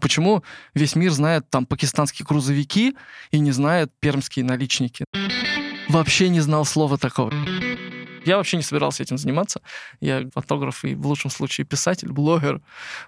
[0.00, 0.42] Почему
[0.74, 2.96] весь мир знает там пакистанские грузовики
[3.30, 5.04] и не знает пермские наличники?
[5.88, 7.32] Вообще не знал слова такого.
[8.24, 9.62] Я вообще не собирался этим заниматься.
[10.00, 12.60] Я фотограф и в лучшем случае писатель, блогер.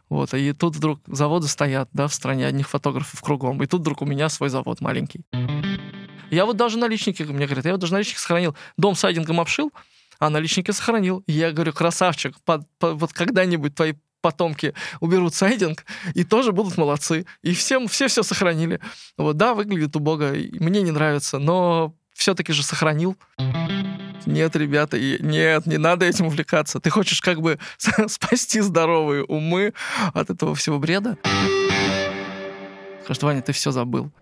[0.09, 0.33] Вот.
[0.35, 3.63] И тут вдруг заводы стоят, да, в стране одних фотографов кругом.
[3.63, 5.21] И тут вдруг у меня свой завод маленький.
[6.31, 8.57] Я вот даже наличники, мне говорят, я вот даже наличники сохранил.
[8.79, 9.71] Дом сайдингом обшил,
[10.19, 11.23] а наличники сохранил.
[11.27, 15.85] Я говорю, красавчик, под, под, вот когда-нибудь твои потомки уберут сайдинг
[16.15, 17.27] и тоже будут молодцы.
[17.43, 18.81] И всем, все все сохранили.
[19.19, 23.17] Вот, да, выглядит убого, мне не нравится, но все-таки же сохранил.
[24.25, 26.81] Нет, ребята, нет, не надо этим увлекаться.
[26.81, 27.59] Ты хочешь как бы
[28.07, 29.75] спасти здоровые умы
[30.15, 31.19] от этого всего бреда?
[33.05, 34.13] Скажет, Ваня, ты все забыл.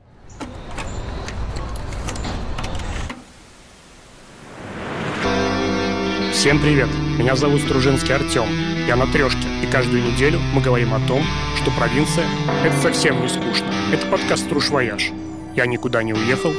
[6.41, 6.89] Всем привет!
[7.19, 8.49] Меня зовут Стружинский Артем.
[8.87, 11.23] Я на трешке, и каждую неделю мы говорим о том,
[11.57, 12.27] что провинция—
[12.65, 13.71] это совсем не скучно.
[13.93, 15.11] Это подкаст «Струж Вояж».
[15.55, 16.55] Я никуда не уехал,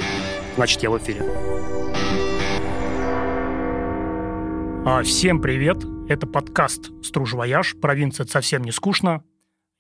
[0.56, 1.22] значит, я в эфире.
[4.86, 5.78] А, всем привет!
[6.08, 7.76] Это подкаст «Струж Вояж».
[7.82, 9.24] Провинция это совсем не скучно.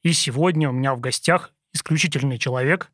[0.01, 2.91] И сегодня у меня в гостях исключительный человек.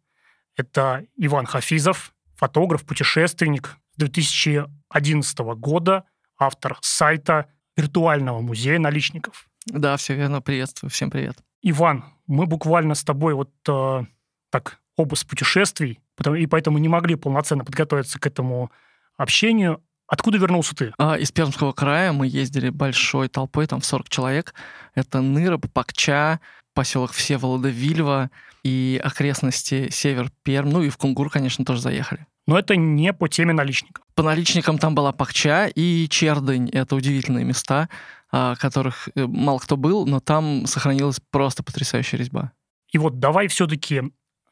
[0.58, 6.03] Это Иван Хафизов, фотограф, путешественник 2011 года–
[6.38, 9.47] автор сайта виртуального музея наличников.
[9.66, 10.41] Да, все верно.
[10.41, 10.89] Приветствую.
[10.89, 11.38] Всем привет.
[11.61, 14.05] Иван, мы буквально с тобой вот э,
[14.49, 18.71] так оба с путешествий, потому, и поэтому не могли полноценно подготовиться к этому
[19.17, 19.81] общению.
[20.08, 20.93] Откуда вернулся ты?
[20.97, 24.53] А, из Пермского края мы ездили большой толпой, там 40 человек.
[24.95, 26.39] Это Ныроб, Пакча,
[26.73, 28.31] поселок Всеволода Вильва
[28.63, 30.69] и окрестности Север Перм.
[30.69, 32.25] Ну и в Кунгур, конечно, тоже заехали.
[32.47, 34.03] Но это не по теме наличников.
[34.15, 36.69] По наличникам там была Пакча и Чердынь.
[36.69, 37.89] Это удивительные места,
[38.31, 42.53] а, которых э, мало кто был, но там сохранилась просто потрясающая резьба.
[42.91, 44.01] И вот давай все-таки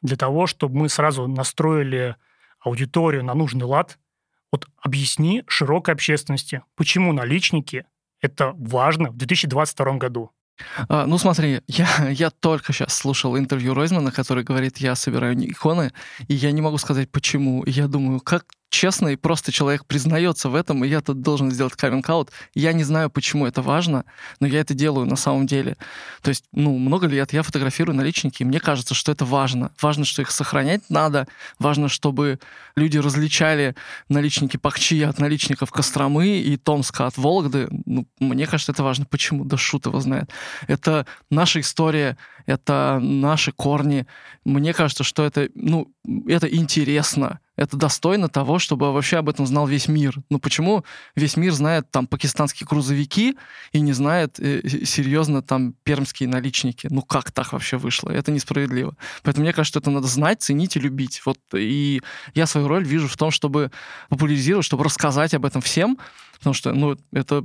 [0.02, 2.16] для того, чтобы мы сразу настроили
[2.60, 3.98] аудиторию на нужный лад,
[4.52, 7.86] вот объясни широкой общественности, почему наличники–
[8.20, 10.30] это важно в 2022 году.
[10.88, 15.92] А, ну, смотри, я, я только сейчас слушал интервью Ройзмана, который говорит, я собираю иконы,
[16.28, 17.62] и я не могу сказать, почему.
[17.62, 21.50] И я думаю, как честно и просто человек признается в этом, и я тут должен
[21.50, 22.30] сделать каминг-аут.
[22.54, 24.04] Я не знаю, почему это важно,
[24.40, 25.76] но я это делаю на самом деле.
[26.22, 29.72] То есть, ну, много лет я фотографирую наличники, и мне кажется, что это важно.
[29.80, 31.26] Важно, что их сохранять надо,
[31.58, 32.38] важно, чтобы
[32.76, 33.74] люди различали
[34.08, 37.68] наличники Пахчи от наличников Костромы и Томска от Вологды.
[37.86, 39.06] Ну, мне кажется, это важно.
[39.06, 39.44] Почему?
[39.44, 40.30] Да шут его знает.
[40.66, 42.16] Это наша история,
[42.46, 44.06] это наши корни.
[44.44, 45.92] Мне кажется, что это, ну,
[46.26, 50.16] это интересно это достойно того, чтобы вообще об этом знал весь мир.
[50.30, 50.84] Ну почему
[51.14, 53.36] весь мир знает там пакистанские грузовики
[53.72, 56.88] и не знает э, серьезно там пермские наличники?
[56.90, 58.10] Ну как так вообще вышло?
[58.10, 58.96] Это несправедливо.
[59.22, 61.22] Поэтому мне кажется, что это надо знать, ценить и любить.
[61.24, 62.02] Вот и
[62.34, 63.70] я свою роль вижу в том, чтобы
[64.08, 65.98] популяризировать, чтобы рассказать об этом всем,
[66.38, 67.44] потому что, ну, это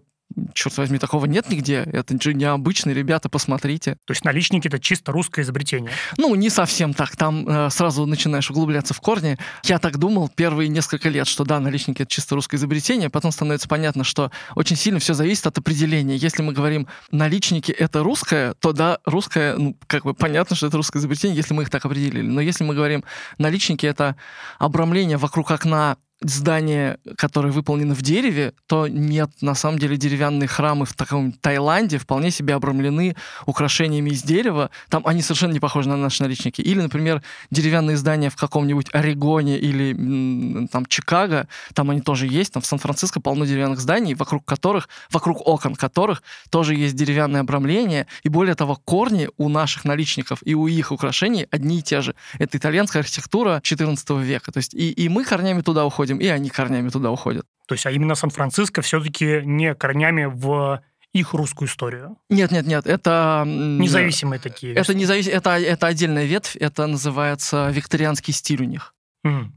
[0.54, 1.88] черт возьми, такого нет нигде.
[1.92, 3.98] Это же необычные ребята, посмотрите.
[4.06, 5.92] То есть наличники— это чисто русское изобретение?
[6.18, 7.16] Ну, не совсем так.
[7.16, 9.38] Там э, сразу начинаешь углубляться в корни.
[9.64, 13.10] Я так думал первые несколько лет, что да, наличники— это чисто русское изобретение.
[13.10, 16.16] Потом становится понятно, что очень сильно все зависит от определения.
[16.16, 20.78] Если мы говорим наличники— это русское, то да, русское, ну, как бы понятно, что это
[20.78, 22.22] русское изобретение, если мы их так определили.
[22.22, 23.04] Но если мы говорим
[23.38, 24.16] наличники— это
[24.60, 30.86] обрамление вокруг окна здания, которые выполнены в дереве, то нет, на самом деле деревянные храмы
[30.86, 33.16] в таком Таиланде вполне себе обрамлены
[33.46, 34.70] украшениями из дерева.
[34.90, 36.62] Там они совершенно не похожи на наши наличники.
[36.62, 42.54] Или, например, деревянные здания в каком-нибудь Орегоне или там Чикаго, там они тоже есть.
[42.54, 48.06] Там в Сан-Франциско полно деревянных зданий, вокруг которых, вокруг окон которых тоже есть деревянное обрамление.
[48.24, 52.16] И более того, корни у наших наличников и у их украшений одни и те же.
[52.38, 54.52] Это итальянская архитектура 14 века.
[54.52, 57.46] То есть и, и мы корнями туда уходим уходим, и они корнями туда уходят.
[57.68, 60.82] То есть, а именно Сан-Франциско все-таки не корнями в
[61.14, 62.18] их русскую историю.
[62.30, 64.74] Нет, нет, нет, это независимые такие.
[64.74, 65.28] Это независ...
[65.28, 68.94] это это отдельная ветвь, это называется викторианский стиль у них.
[69.26, 69.52] Mm.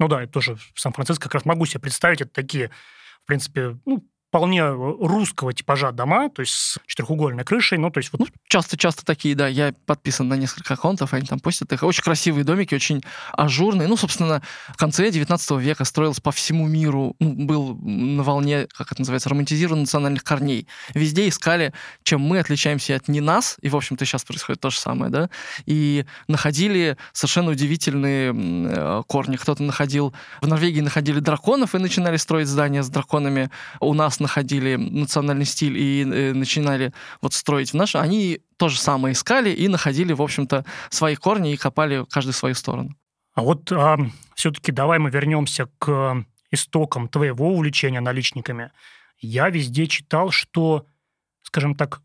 [0.00, 2.70] Ну да, это тоже Сан-Франциско как раз могу себе представить, это такие,
[3.22, 8.12] в принципе, ну, вполне русского типажа дома, то есть с четырехугольной крышей, ну, то есть
[8.12, 8.20] вот...
[8.20, 11.82] Ну, часто-часто такие, да, я подписан на несколько аккаунтов, они там постят их.
[11.82, 13.88] Очень красивые домики, очень ажурные.
[13.88, 18.92] Ну, собственно, в конце 19 века строился по всему миру, ну, был на волне, как
[18.92, 20.68] это называется, романтизированных национальных корней.
[20.94, 21.72] Везде искали,
[22.04, 25.28] чем мы отличаемся от не нас, и, в общем-то, сейчас происходит то же самое, да,
[25.66, 29.34] и находили совершенно удивительные э, корни.
[29.36, 30.14] Кто-то находил...
[30.40, 33.50] В Норвегии находили драконов и начинали строить здания с драконами.
[33.80, 38.78] У нас находили национальный стиль и э, начинали вот строить в наш, они то же
[38.78, 42.94] самое искали и находили, в общем-то, свои корни и копали каждый в свою сторону.
[43.34, 43.98] А вот а,
[44.34, 48.70] все-таки давай мы вернемся к истокам твоего увлечения наличниками.
[49.18, 50.86] Я везде читал, что,
[51.42, 52.02] скажем так,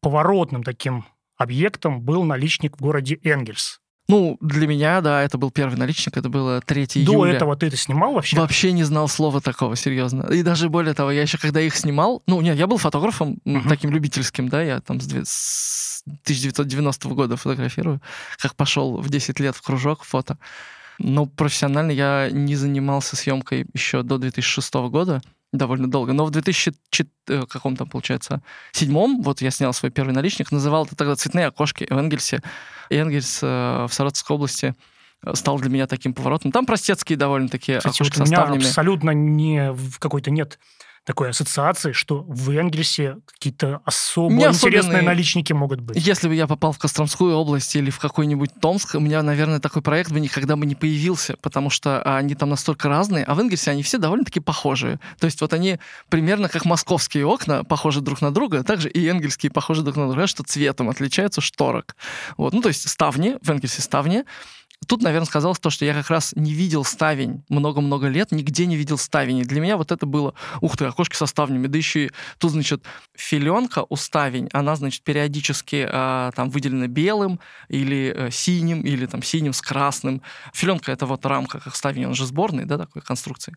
[0.00, 3.80] поворотным таким объектом был наличник в городе Энгельс.
[4.08, 7.32] Ну, для меня, да, это был первый наличник, это было 3 До июля.
[7.32, 8.36] этого ты это снимал вообще?
[8.36, 10.22] Вообще не знал слова такого, серьезно.
[10.32, 13.68] И даже более того, я еще когда их снимал, ну, нет, я был фотографом Мгм.
[13.68, 18.00] таким любительским, да, я там с, две- с 1990 года фотографирую,
[18.38, 20.38] как пошел в 10 лет в кружок фото.
[20.98, 25.20] Но профессионально я не занимался съемкой еще до 2006 года,
[25.56, 26.12] довольно долго.
[26.12, 28.42] Но в 2004, э, каком там, получается,
[28.72, 32.42] седьмом, вот я снял свой первый наличник, называл это тогда «Цветные окошки» в Энгельсе.
[32.90, 34.74] Энгельс э, в Саратовской области
[35.24, 36.52] э, стал для меня таким поворотом.
[36.52, 40.58] Там простецкие довольно-таки Кстати, окошки вот у меня абсолютно не в какой-то нет
[41.06, 45.96] такой ассоциации, что в Энгельсе какие-то особо Не интересные наличники могут быть.
[45.96, 49.82] Если бы я попал в Костромскую область или в какой-нибудь Томск, у меня, наверное, такой
[49.82, 53.70] проект бы никогда бы не появился, потому что они там настолько разные, а в Энгельсе
[53.70, 54.98] они все довольно-таки похожие.
[55.20, 59.52] То есть вот они примерно как московские окна похожи друг на друга, также и энгельские
[59.52, 61.94] похожи друг на друга, что цветом отличаются шторок.
[62.36, 62.52] Вот.
[62.52, 64.24] Ну, то есть ставни, в Энгельсе ставни,
[64.86, 68.76] Тут, наверное, сказалось то, что я как раз не видел ставень много-много лет, нигде не
[68.76, 69.38] видел ставень.
[69.38, 71.66] И для меня вот это было, ух ты, окошки со ставнями.
[71.66, 72.84] Да еще и тут, значит,
[73.14, 79.22] филенка у ставень, она, значит, периодически а, там выделена белым или э, синим, или там
[79.22, 80.22] синим с красным.
[80.52, 83.54] Филенка— это вот рамка, как ставень, он же сборный, да, такой конструкции.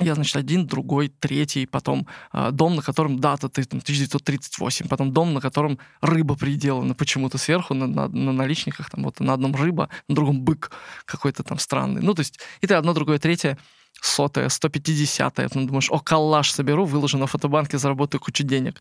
[0.00, 5.12] Я, значит, один, другой, третий, потом а, дом, на котором дата ты, там, 1938, потом
[5.12, 9.56] дом, на котором рыба приделана почему-то сверху на, на, на наличниках, там вот на одном
[9.56, 10.70] рыба, на другом бык
[11.04, 12.00] какой-то там странный.
[12.00, 13.58] Ну, то есть, и ты одно, другое, третье,
[14.00, 18.80] сотое, 150 ты думаешь, о, коллаж соберу, выложу на фотобанке, заработаю кучу денег.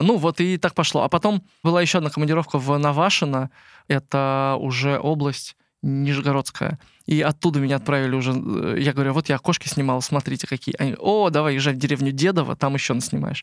[0.00, 1.02] Ну, вот и так пошло.
[1.02, 3.50] А потом была еще одна командировка в Навашино,
[3.88, 6.78] это уже область Нижегородская.
[7.08, 8.32] И оттуда меня отправили уже.
[8.32, 10.74] э, Я говорю, вот я окошки снимал, смотрите какие.
[10.78, 13.42] Они, о, давай езжай в деревню Дедово, там еще наснимаешь.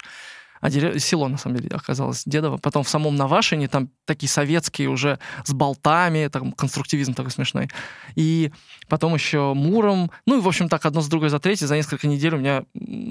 [0.62, 1.02] А дерев...
[1.02, 2.58] село, на самом деле, оказалось Дедово.
[2.58, 7.70] Потом в самом Навашине там такие советские уже с болтами, там конструктивизм такой смешной.
[8.16, 8.52] И
[8.88, 10.12] потом еще Муром.
[10.26, 11.68] Ну и, в общем, так одно с другой за третье.
[11.68, 12.64] За несколько недель у меня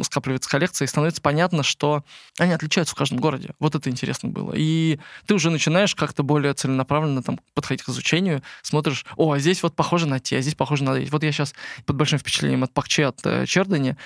[0.03, 2.05] скапливается коллекция, и становится понятно, что
[2.39, 3.51] они отличаются в каждом городе.
[3.59, 4.53] Вот это интересно было.
[4.57, 9.63] И ты уже начинаешь как-то более целенаправленно там подходить к изучению, смотришь, о, а здесь
[9.63, 11.11] вот похоже на те, а здесь похоже на эти.
[11.11, 11.55] Вот я сейчас
[11.87, 13.97] под большим впечатлением от Пакче, от э, Чердани,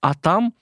[0.00, 0.52] а там,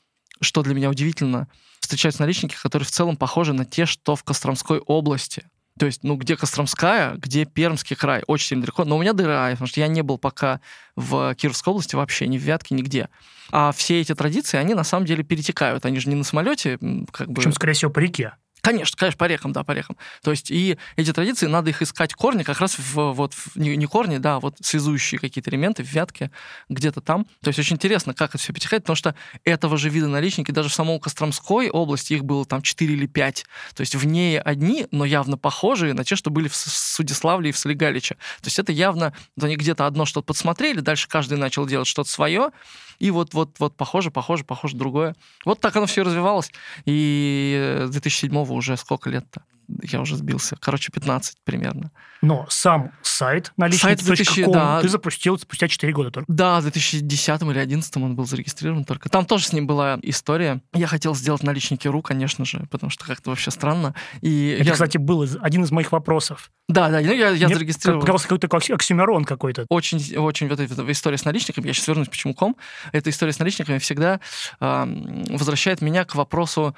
[0.40, 1.48] что для меня удивительно,
[1.86, 5.48] встречаются наличники, которые в целом похожи на те, что в Костромской области.
[5.78, 8.84] То есть, ну, где Костромская, где Пермский край, очень сильно далеко.
[8.84, 10.60] Но у меня дыра, потому что я не был пока
[10.96, 13.08] в Кировской области вообще, ни в Вятке, нигде.
[13.50, 15.84] А все эти традиции, они на самом деле перетекают.
[15.84, 16.78] Они же не на самолете,
[17.12, 17.34] как бы...
[17.34, 18.32] Причем, скорее всего, по реке.
[18.66, 19.96] Конечно, конечно, по рекам, да, по рекам.
[20.24, 23.76] То есть и эти традиции, надо их искать корни как раз в, вот, в- не,
[23.76, 26.32] не корни, да, а вот связующие какие-то элементы в вятке,
[26.68, 27.26] где-то там.
[27.42, 29.14] То есть очень интересно, как это все перетекает, потому что
[29.44, 33.44] этого же вида наличники даже в самой Костромской области их было там 4 или 5.
[33.76, 37.52] То есть в ней одни, но явно похожие на те, что были в Судиславле и
[37.52, 38.16] в Солигаличе.
[38.16, 42.10] То есть это явно, вот они где-то одно что-то подсмотрели, дальше каждый начал делать что-то
[42.10, 42.50] свое,
[42.98, 45.14] и вот, вот, вот похоже, похоже, похоже другое.
[45.44, 46.50] Вот так оно все развивалось.
[46.84, 49.42] И с 2007 уже сколько лет-то?
[49.82, 50.56] Я уже сбился.
[50.60, 51.90] Короче, 15 примерно.
[52.22, 54.80] Но сам сайт Сайт 2000, наличники.ком да.
[54.80, 56.32] ты запустил спустя 4 года только.
[56.32, 59.08] Да, в 2010 или 2011 он был зарегистрирован только.
[59.08, 60.60] Там тоже с ним была история.
[60.72, 63.94] Я хотел сделать наличники РУ, конечно же, потому что как-то вообще странно.
[64.20, 64.72] И Это, я...
[64.72, 66.50] кстати, был один из моих вопросов.
[66.68, 68.00] Да, да, ну я, я Мне зарегистрировал.
[68.00, 69.66] Показался какой-то оксюмерон какой-то.
[69.68, 72.56] очень, очень вот эта история с наличниками, я сейчас вернусь почему ком,
[72.92, 74.20] эта история с наличниками всегда
[74.58, 76.74] ам, возвращает меня к вопросу,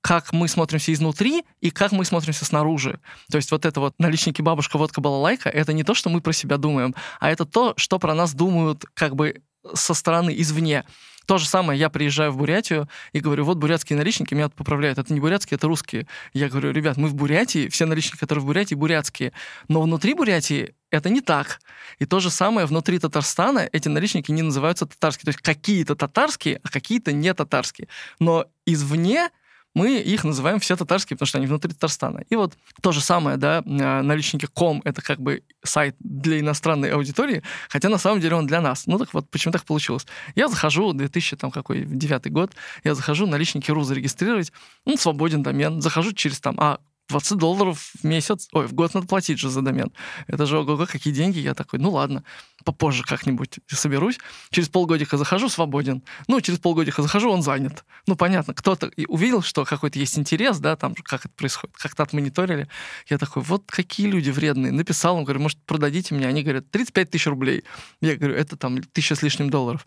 [0.00, 3.00] как мы смотримся изнутри и как мы смотримся снаружи.
[3.30, 6.32] То есть вот это вот наличники бабушка, водка, балалайка, это не то, что мы про
[6.32, 9.42] себя думаем, а это то, что про нас думают как бы
[9.74, 10.84] со стороны, извне.
[11.26, 15.12] То же самое, я приезжаю в Бурятию и говорю, вот бурятские наличники, меня поправляют, это
[15.12, 16.08] не бурятские, это русские.
[16.32, 19.32] Я говорю, ребят, мы в Бурятии, все наличники, которые в Бурятии, бурятские.
[19.68, 21.60] Но внутри Бурятии это не так.
[22.00, 25.26] И то же самое внутри Татарстана эти наличники не называются татарские.
[25.26, 27.86] То есть какие-то татарские, а какие-то не татарские.
[28.18, 29.28] Но извне
[29.74, 32.24] мы их называем все татарские, потому что они внутри Татарстана.
[32.28, 36.90] И вот то же самое, да, э, наличники ком это как бы сайт для иностранной
[36.90, 38.86] аудитории, хотя на самом деле он для нас.
[38.86, 40.06] Ну так вот, почему так получилось?
[40.34, 42.52] Я захожу, 2000, там, какой, девятый год,
[42.84, 44.52] я захожу наличники.ру зарегистрировать,
[44.84, 46.78] ну, свободен домен, захожу через там, а,
[47.10, 49.92] 20 долларов в месяц, ой, в год надо платить же за домен.
[50.26, 51.38] Это же ого какие деньги.
[51.38, 52.24] Я такой, ну ладно,
[52.64, 54.18] попозже как-нибудь соберусь.
[54.50, 56.02] Через полгодика захожу, свободен.
[56.28, 57.84] Ну, через полгодика захожу, он занят.
[58.06, 62.68] Ну, понятно, кто-то увидел, что какой-то есть интерес, да, там, как это происходит, как-то отмониторили.
[63.08, 64.72] Я такой, вот какие люди вредные.
[64.72, 66.26] Написал им, говорю, может, продадите мне?
[66.26, 67.64] Они говорят, 35 тысяч рублей.
[68.00, 69.84] Я говорю, это там тысяча с лишним долларов.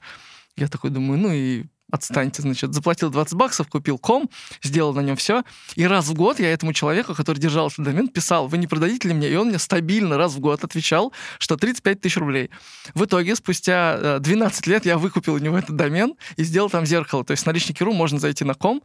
[0.56, 4.30] Я такой думаю, ну и отстаньте, значит, заплатил 20 баксов, купил ком,
[4.63, 5.44] сделал на нем все,
[5.75, 9.10] и раз в год я этому человеку, который держал этот домен, писал, вы не продадите
[9.10, 9.30] ли мне?
[9.30, 12.50] И он мне стабильно раз в год отвечал, что 35 тысяч рублей.
[12.96, 16.86] В итоге, спустя 12 э, лет я выкупил у него этот домен и сделал там
[16.86, 17.24] зеркало.
[17.24, 18.82] То есть на наличники.ру можно зайти на ком,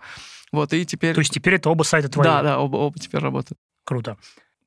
[0.53, 1.15] вот, и теперь...
[1.15, 2.25] То есть теперь это оба сайта твои?
[2.25, 3.59] Да, да, оба, оба теперь работают.
[3.85, 4.17] Круто.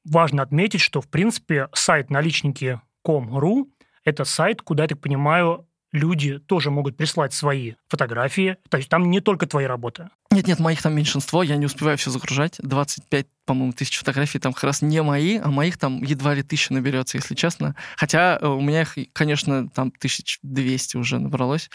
[0.03, 3.69] Важно отметить, что, в принципе, сайт наличники.com.ру–
[4.03, 8.57] это сайт, куда, я так понимаю, люди тоже могут прислать свои фотографии.
[8.69, 10.09] То есть там не только твои работы.
[10.31, 12.55] Нет-нет, моих там меньшинство, я не успеваю все загружать.
[12.59, 16.73] 25, по-моему, тысяч фотографий там как раз не мои, а моих там едва ли тысяча
[16.73, 17.75] наберется, если честно.
[17.97, 21.69] Хотя э, у меня их, конечно, там тысяч двести уже набралось.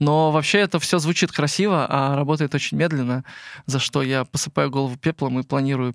[0.00, 3.24] Но вообще это все звучит красиво, а работает очень медленно,
[3.66, 5.94] за что я посыпаю голову пеплом и планирую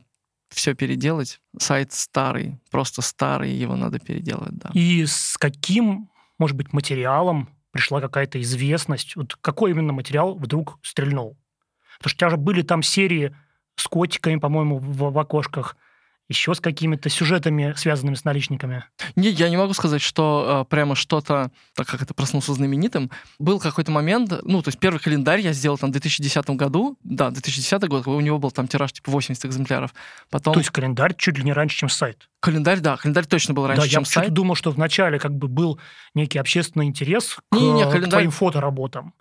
[0.50, 1.42] все переделать.
[1.60, 4.70] Сайт старый, просто старый, его надо переделать, да.
[4.74, 9.18] И с каким, может быть, материалом пришла какая-то известность.
[9.18, 11.38] Вот какой именно материал вдруг стрельнул?
[11.98, 13.36] Потому что у тебя же были там серии
[13.76, 15.76] с котиками, по-моему, в, в окошках,
[16.28, 18.86] еще с какими-то сюжетами, связанными с наличниками?
[19.16, 23.12] Не, я не могу сказать, что э, прямо что-то, так как это проснулся знаменитым.
[23.38, 27.30] Был какой-то момент, ну, то есть первый календарь я сделал там в 2010 году, да,
[27.30, 29.94] 2010 год, у него был там тираж типа 80 экземпляров.
[30.30, 30.54] Потом...
[30.54, 32.28] То есть календарь чуть ли не раньше, чем сайт?
[32.40, 34.28] Календарь, да, календарь точно был раньше, да, чем я сайт.
[34.28, 35.80] Я думал, что вначале как бы был
[36.14, 38.08] некий общественный интерес к, не, не, календарь...
[38.08, 39.14] к твоим фотоработам.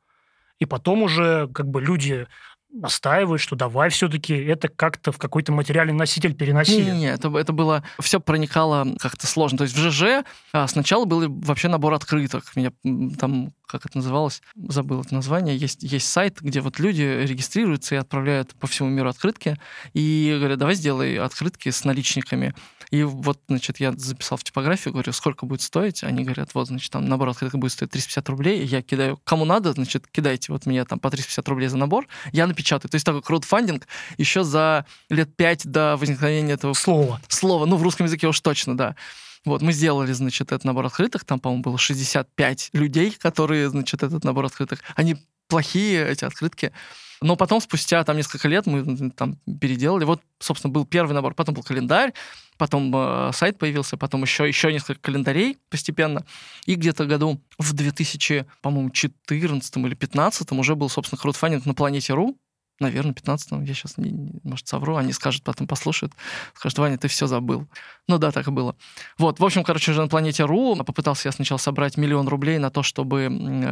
[0.58, 2.26] И потом уже как бы люди
[2.74, 6.76] настаивают, что давай все-таки это как-то в какой-то материальный носитель переноси.
[6.76, 7.84] Не-не-не, это, это было...
[8.00, 9.58] Все проникало как-то сложно.
[9.58, 12.44] То есть в ЖЖ а, сначала был вообще набор открыток.
[12.56, 12.72] Меня
[13.18, 15.56] там, как это называлось, забыл это название.
[15.56, 19.56] Есть, есть сайт, где вот люди регистрируются и отправляют по всему миру открытки.
[19.92, 22.54] И говорят, давай сделай открытки с наличниками.
[22.90, 26.02] И вот, значит, я записал в типографию, говорю, сколько будет стоить?
[26.04, 28.64] Они говорят, вот, значит, там набор открыток будет стоить 350 рублей.
[28.64, 32.06] Я кидаю, кому надо, значит, кидайте вот мне там по 350 рублей за набор.
[32.32, 32.90] Я напечатаю.
[32.90, 33.86] То есть такой краудфандинг
[34.18, 37.20] еще за лет пять до возникновения этого слова.
[37.28, 37.66] Слова.
[37.66, 38.96] Ну, в русском языке уж точно, да.
[39.44, 44.24] Вот, мы сделали, значит, этот набор открытых, там, по-моему, было 65 людей, которые, значит, этот
[44.24, 45.16] набор открытых, они
[45.48, 46.72] плохие, эти открытки,
[47.20, 50.04] но потом, спустя там несколько лет, мы там переделали.
[50.04, 52.12] Вот, собственно, был первый набор, потом был календарь,
[52.58, 56.25] потом э, сайт появился, потом еще, еще несколько календарей постепенно.
[56.66, 62.14] И где-то году в 2000, по-моему, 14 или 15 уже был, собственно, краудфандинг на планете
[62.14, 62.37] РУ,
[62.80, 66.12] наверное, 15-м, я сейчас, не, не, может, совру, они скажут, потом послушают,
[66.54, 67.66] скажут, Ваня, ты все забыл.
[68.08, 68.76] Ну да, так и было.
[69.16, 72.70] Вот, в общем, короче, уже на планете РУ попытался я сначала собрать миллион рублей на
[72.70, 73.26] то, чтобы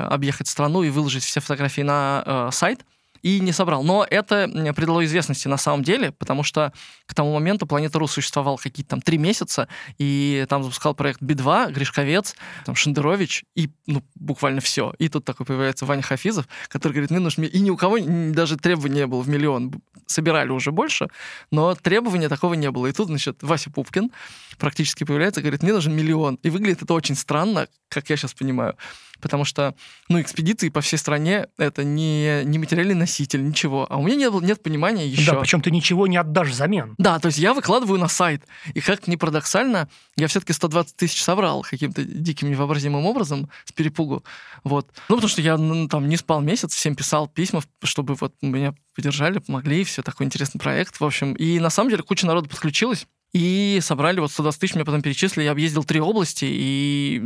[0.08, 2.84] объехать страну и выложить все фотографии на э, сайт,
[3.22, 3.82] и не собрал.
[3.82, 6.72] Но это придало известности на самом деле, потому что
[7.12, 11.70] к тому моменту Планета Ру существовал какие-то там три месяца, и там запускал проект Би-2,
[11.70, 14.94] Гришковец, там Шендерович, и ну, буквально все.
[14.98, 17.44] И тут такой появляется Ваня Хафизов, который говорит, мне нужно...
[17.44, 19.74] И ни у кого даже требований не было в миллион.
[20.06, 21.08] Собирали уже больше,
[21.50, 22.86] но требования такого не было.
[22.86, 24.10] И тут, значит, Вася Пупкин
[24.58, 26.36] практически появляется говорит, мне нужен миллион.
[26.36, 28.74] И выглядит это очень странно, как я сейчас понимаю
[29.22, 29.74] потому что,
[30.08, 33.86] ну, экспедиции по всей стране— это не, не материальный носитель, ничего.
[33.88, 35.30] А у меня нет, нет понимания еще.
[35.30, 36.94] Да, причем ты ничего не отдашь взамен.
[37.02, 38.44] Да, то есть я выкладываю на сайт,
[38.74, 44.22] и как ни парадоксально, я все-таки 120 тысяч собрал каким-то диким невообразимым образом с перепугу.
[44.62, 44.86] Вот.
[45.08, 48.74] Ну, потому что я ну, там не спал месяц, всем писал письма, чтобы вот меня
[48.94, 51.32] поддержали, помогли, все такой интересный проект, в общем.
[51.32, 55.44] И на самом деле куча народу подключилась, и собрали вот 120 тысяч, мне потом перечислили,
[55.44, 57.22] я объездил три области и,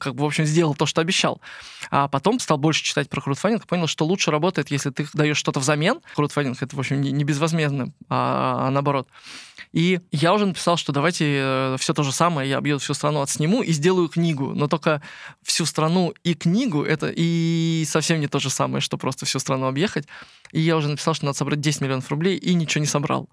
[0.00, 1.40] как бы, в общем, сделал то, что обещал.
[1.90, 5.60] А потом стал больше читать про краудфандинг, понял, что лучше работает, если ты даешь что-то
[5.60, 6.00] взамен.
[6.16, 9.08] Краудфандинг— это, в общем, не, безвозмездно, а, а наоборот.
[9.72, 13.20] И я уже написал, что давайте э, все то же самое, я объеду всю страну,
[13.20, 14.54] отсниму и сделаю книгу.
[14.54, 15.02] Но только
[15.42, 19.66] всю страну и книгу— это и совсем не то же самое, что просто всю страну
[19.66, 20.06] объехать.
[20.50, 23.28] И я уже написал, что надо собрать 10 миллионов рублей, и ничего не собрал.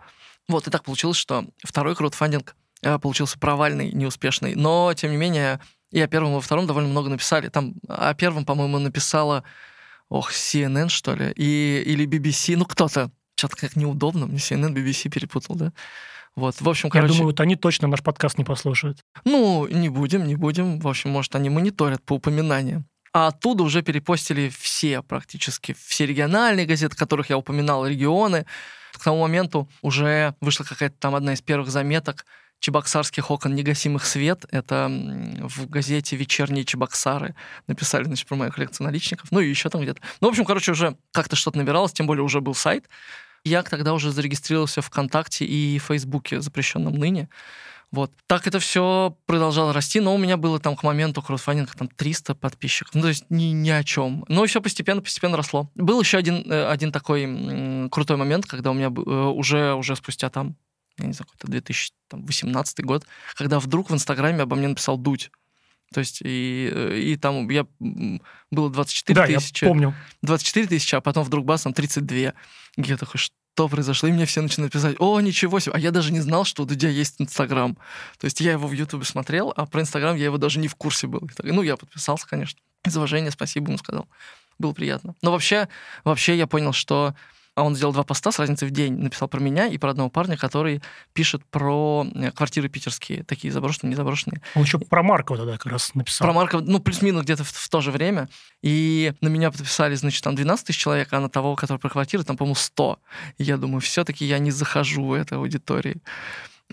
[0.51, 4.55] Вот, и так получилось, что второй краудфандинг э, получился провальный, неуспешный.
[4.55, 5.59] Но, тем не менее,
[5.91, 7.49] и о первом, и о втором довольно много написали.
[7.49, 9.43] Там о первом, по-моему, написала,
[10.09, 13.11] ох, CNN, что ли, и, или BBC, ну, кто-то.
[13.35, 15.73] Что-то как неудобно, мне CNN, BBC перепутал, да?
[16.35, 17.13] Вот, в общем, короче...
[17.13, 18.99] Я думаю, вот они точно наш подкаст не послушают.
[19.25, 20.79] Ну, не будем, не будем.
[20.79, 22.85] В общем, может, они мониторят по упоминаниям.
[23.13, 28.45] А оттуда уже перепостили все практически, все региональные газеты, которых я упоминал, регионы.
[28.91, 32.25] К тому моменту уже вышла какая-то там одна из первых заметок
[32.59, 34.45] чебоксарских окон негасимых свет.
[34.51, 37.35] Это в газете «Вечерние Чебоксары»
[37.67, 39.31] написали, значит, про мою коллекцию наличников.
[39.31, 40.01] Ну и еще там где-то.
[40.21, 42.87] Ну, в общем, короче, уже как-то что-то набиралось, тем более уже был сайт.
[43.43, 47.27] Я тогда уже зарегистрировался ВКонтакте и Фейсбуке, запрещенном ныне.
[47.91, 48.11] Вот.
[48.25, 52.35] Так это все продолжало расти, но у меня было там к моменту краудфандинга там 300
[52.35, 52.95] подписчиков.
[52.95, 54.23] Ну, то есть ни, ни о чем.
[54.29, 55.69] Но все постепенно-постепенно росло.
[55.75, 60.29] Был еще один, э, один такой крутой момент, когда у меня э, уже, уже спустя
[60.29, 60.55] там,
[60.97, 63.05] я не знаю, какой-то 2018 год,
[63.35, 65.29] когда вдруг в Инстаграме обо мне написал Дудь.
[65.93, 67.65] То есть и, э, и там я
[68.51, 69.65] было 24 да, тысячи.
[69.65, 69.93] Я помню.
[70.21, 72.33] 24 тысячи, а потом вдруг бас там 32.
[72.77, 74.09] Я такой, что произошло?
[74.09, 75.73] И мне все начинают писать, о, ничего себе.
[75.75, 77.75] А я даже не знал, что у Дудя есть Инстаграм.
[78.19, 80.75] То есть я его в Ютубе смотрел, а про Инстаграм я его даже не в
[80.75, 81.29] курсе был.
[81.43, 82.59] Ну, я подписался, конечно.
[82.85, 84.07] Из уважения спасибо ему сказал.
[84.57, 85.15] Было приятно.
[85.21, 85.67] Но вообще,
[86.03, 87.15] вообще я понял, что
[87.55, 88.97] а он сделал два поста с разницей в день.
[88.97, 90.81] Написал про меня и про одного парня, который
[91.13, 94.41] пишет про э, квартиры питерские, такие заброшенные, не заброшенные.
[94.55, 96.25] Он еще про Маркова тогда как раз написал.
[96.25, 98.29] Про Маркова, ну, плюс-минус где-то в, в то же время.
[98.61, 102.23] И на меня подписали, значит, там 12 тысяч человек, а на того, который про квартиры,
[102.23, 102.99] там, по-моему, 100.
[103.37, 105.97] И я думаю, все-таки я не захожу в этой аудитории.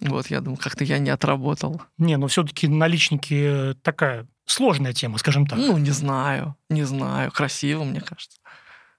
[0.01, 1.83] Вот, я думаю, как-то я не отработал.
[1.99, 5.59] Не, но все-таки наличники такая сложная тема, скажем так.
[5.59, 7.31] Ну, не знаю, не знаю.
[7.33, 8.38] Красиво, мне кажется.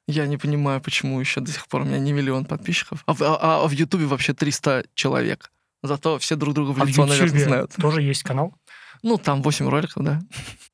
[0.09, 3.03] Я не понимаю, почему еще до сих пор у меня не миллион подписчиков.
[3.05, 5.51] А, а, а в Ютубе вообще 300 человек.
[5.83, 7.75] Зато все друг друга в лицо, а в наверное, знают.
[7.75, 8.55] тоже есть канал?
[9.03, 10.19] Ну, там 8 роликов, да.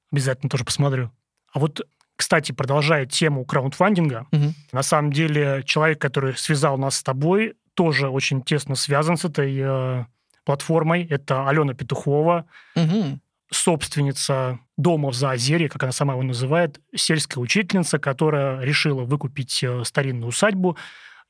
[0.10, 1.12] Обязательно тоже посмотрю.
[1.52, 1.82] А вот,
[2.16, 4.54] кстати, продолжая тему краудфандинга, угу.
[4.72, 9.54] на самом деле человек, который связал нас с тобой, тоже очень тесно связан с этой
[9.60, 10.06] э,
[10.46, 11.06] платформой.
[11.06, 12.46] Это Алена Петухова.
[12.76, 13.20] Угу
[13.52, 19.84] собственница дома в Заозерье, как она сама его называет, сельская учительница, которая решила выкупить э,
[19.84, 20.78] старинную усадьбу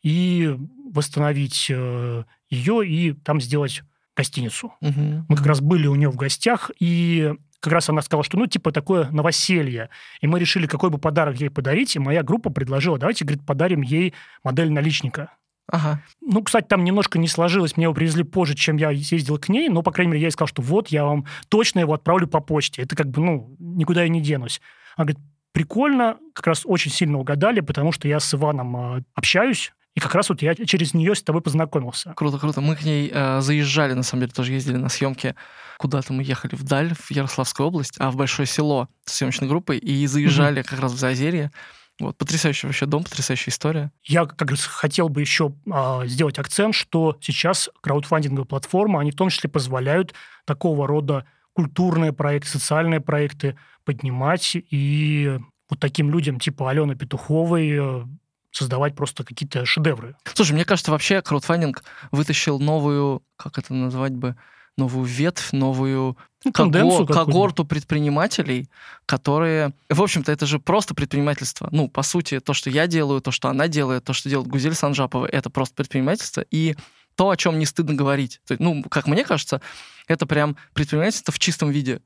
[0.02, 0.56] и
[0.92, 3.84] восстановить э, ее и там сделать
[4.16, 4.74] гостиницу.
[4.82, 5.26] Угу.
[5.28, 8.48] Мы как раз были у нее в гостях, и как раз она сказала, что ну
[8.48, 9.90] типа такое новоселье.
[10.22, 13.82] И мы решили, какой бы подарок ей подарить, и моя группа предложила, давайте, говорит, подарим
[13.82, 15.32] ей модель наличника.
[15.72, 16.02] Ага.
[16.22, 19.70] Ну, кстати, там немножко не сложилось, мне его привезли позже, чем я съездил к ней,
[19.70, 22.40] но, по крайней мере, я ей сказал, что вот, я вам точно его отправлю по
[22.40, 22.84] почте.
[22.84, 24.62] Это как бы, ну, никуда я не денусь.
[24.96, 29.74] Она говорит, прикольно, как раз очень сильно угадали, потому что я с Иваном э, общаюсь,
[29.96, 32.14] и как раз вот я через нее с тобой познакомился.
[32.16, 32.60] Круто, круто.
[32.60, 35.36] Мы к ней э, заезжали, на самом деле, тоже ездили на съемки.
[35.78, 40.06] Куда-то мы ехали вдаль, в Ярославскую область, а в Большое село с съемочной группой, и
[40.06, 40.70] заезжали mm-hmm.
[40.70, 41.52] как раз в Заозерье.
[42.00, 43.92] Вот, потрясающий вообще дом, потрясающая история.
[44.04, 49.16] Я как раз хотел бы еще а, сделать акцент, что сейчас краудфандинговые платформы, они в
[49.16, 56.70] том числе позволяют такого рода культурные проекты, социальные проекты поднимать и вот таким людям типа
[56.70, 58.06] Алены Петуховой э,
[58.52, 60.16] создавать просто какие-то шедевры.
[60.34, 64.36] Слушай, мне кажется, вообще краудфандинг вытащил новую, как это назвать бы,
[64.78, 68.70] новую ветвь, новую ну, когор, когорту предпринимателей,
[69.06, 69.74] которые...
[69.90, 71.70] В общем-то, это же просто предпринимательство.
[71.72, 74.76] Ну, по сути, то, что я делаю, то, что она делает, то, что делает Гузель
[74.76, 76.46] Санжапова, это просто предпринимательство.
[76.52, 76.76] И
[77.16, 78.42] то, о чем не стыдно говорить.
[78.60, 79.62] Ну, как мне кажется,
[80.08, 82.02] это прям предпринимательство в чистом виде.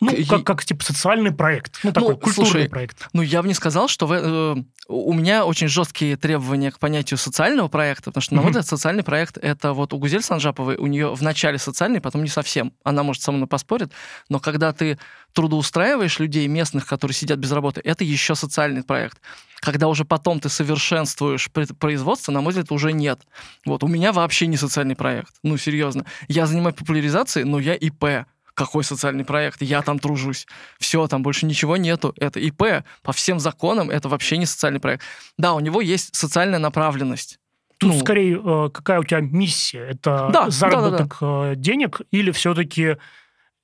[0.00, 3.08] Ну, как, как типа социальный проект, ну, такой ну, культурный слушай, проект.
[3.14, 7.16] Ну, я бы не сказал, что в, э, у меня очень жесткие требования к понятию
[7.16, 10.86] социального проекта, потому что, на мой взгляд, социальный проект— это вот у Гузель Санжаповой, у
[10.86, 12.72] нее в начале социальный, потом не совсем.
[12.84, 13.90] Она, может, со мной поспорит,
[14.28, 14.98] но когда ты
[15.32, 19.20] трудоустраиваешь людей местных, которые сидят без работы, это еще социальный проект.
[19.60, 23.22] Когда уже потом ты совершенствуешь производство, на мой взгляд, уже нет.
[23.64, 25.34] Вот, у меня вообще не социальный проект.
[25.42, 26.04] Ну, серьезно.
[26.28, 28.26] Я занимаюсь популяризацией, но я ИП
[28.58, 30.46] какой социальный проект, я там тружусь.
[30.78, 32.12] Все, там больше ничего нету.
[32.16, 32.84] Это ИП.
[33.02, 35.04] По всем законам это вообще не социальный проект.
[35.38, 37.38] Да, у него есть социальная направленность.
[37.78, 39.84] Тут ну, скорее, э, какая у тебя миссия?
[39.90, 41.54] Это да, заработок да, да, да.
[41.54, 42.96] денег или все-таки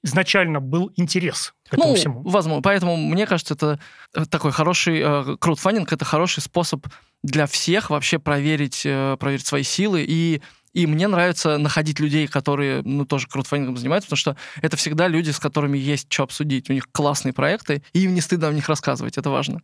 [0.05, 2.23] изначально был интерес к этому ну, всему?
[2.23, 2.63] возможно.
[2.63, 3.81] Поэтому, мне кажется, это
[4.15, 6.87] э, такой хороший э, краудфандинг, это хороший способ
[7.25, 8.83] для всех вообще проверить,
[9.19, 10.43] проверить свои силы и
[10.75, 15.31] и мне нравится находить людей, которые, ну, тоже краудфандингом занимаются, потому что это всегда люди,
[15.31, 16.69] с которыми есть что обсудить.
[16.69, 19.17] У них классные проекты, и им не стыдно о них рассказывать.
[19.17, 19.63] Это важно.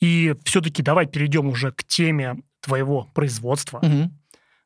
[0.00, 3.78] И все-таки давай перейдем уже к теме твоего производства.
[3.78, 4.10] Угу.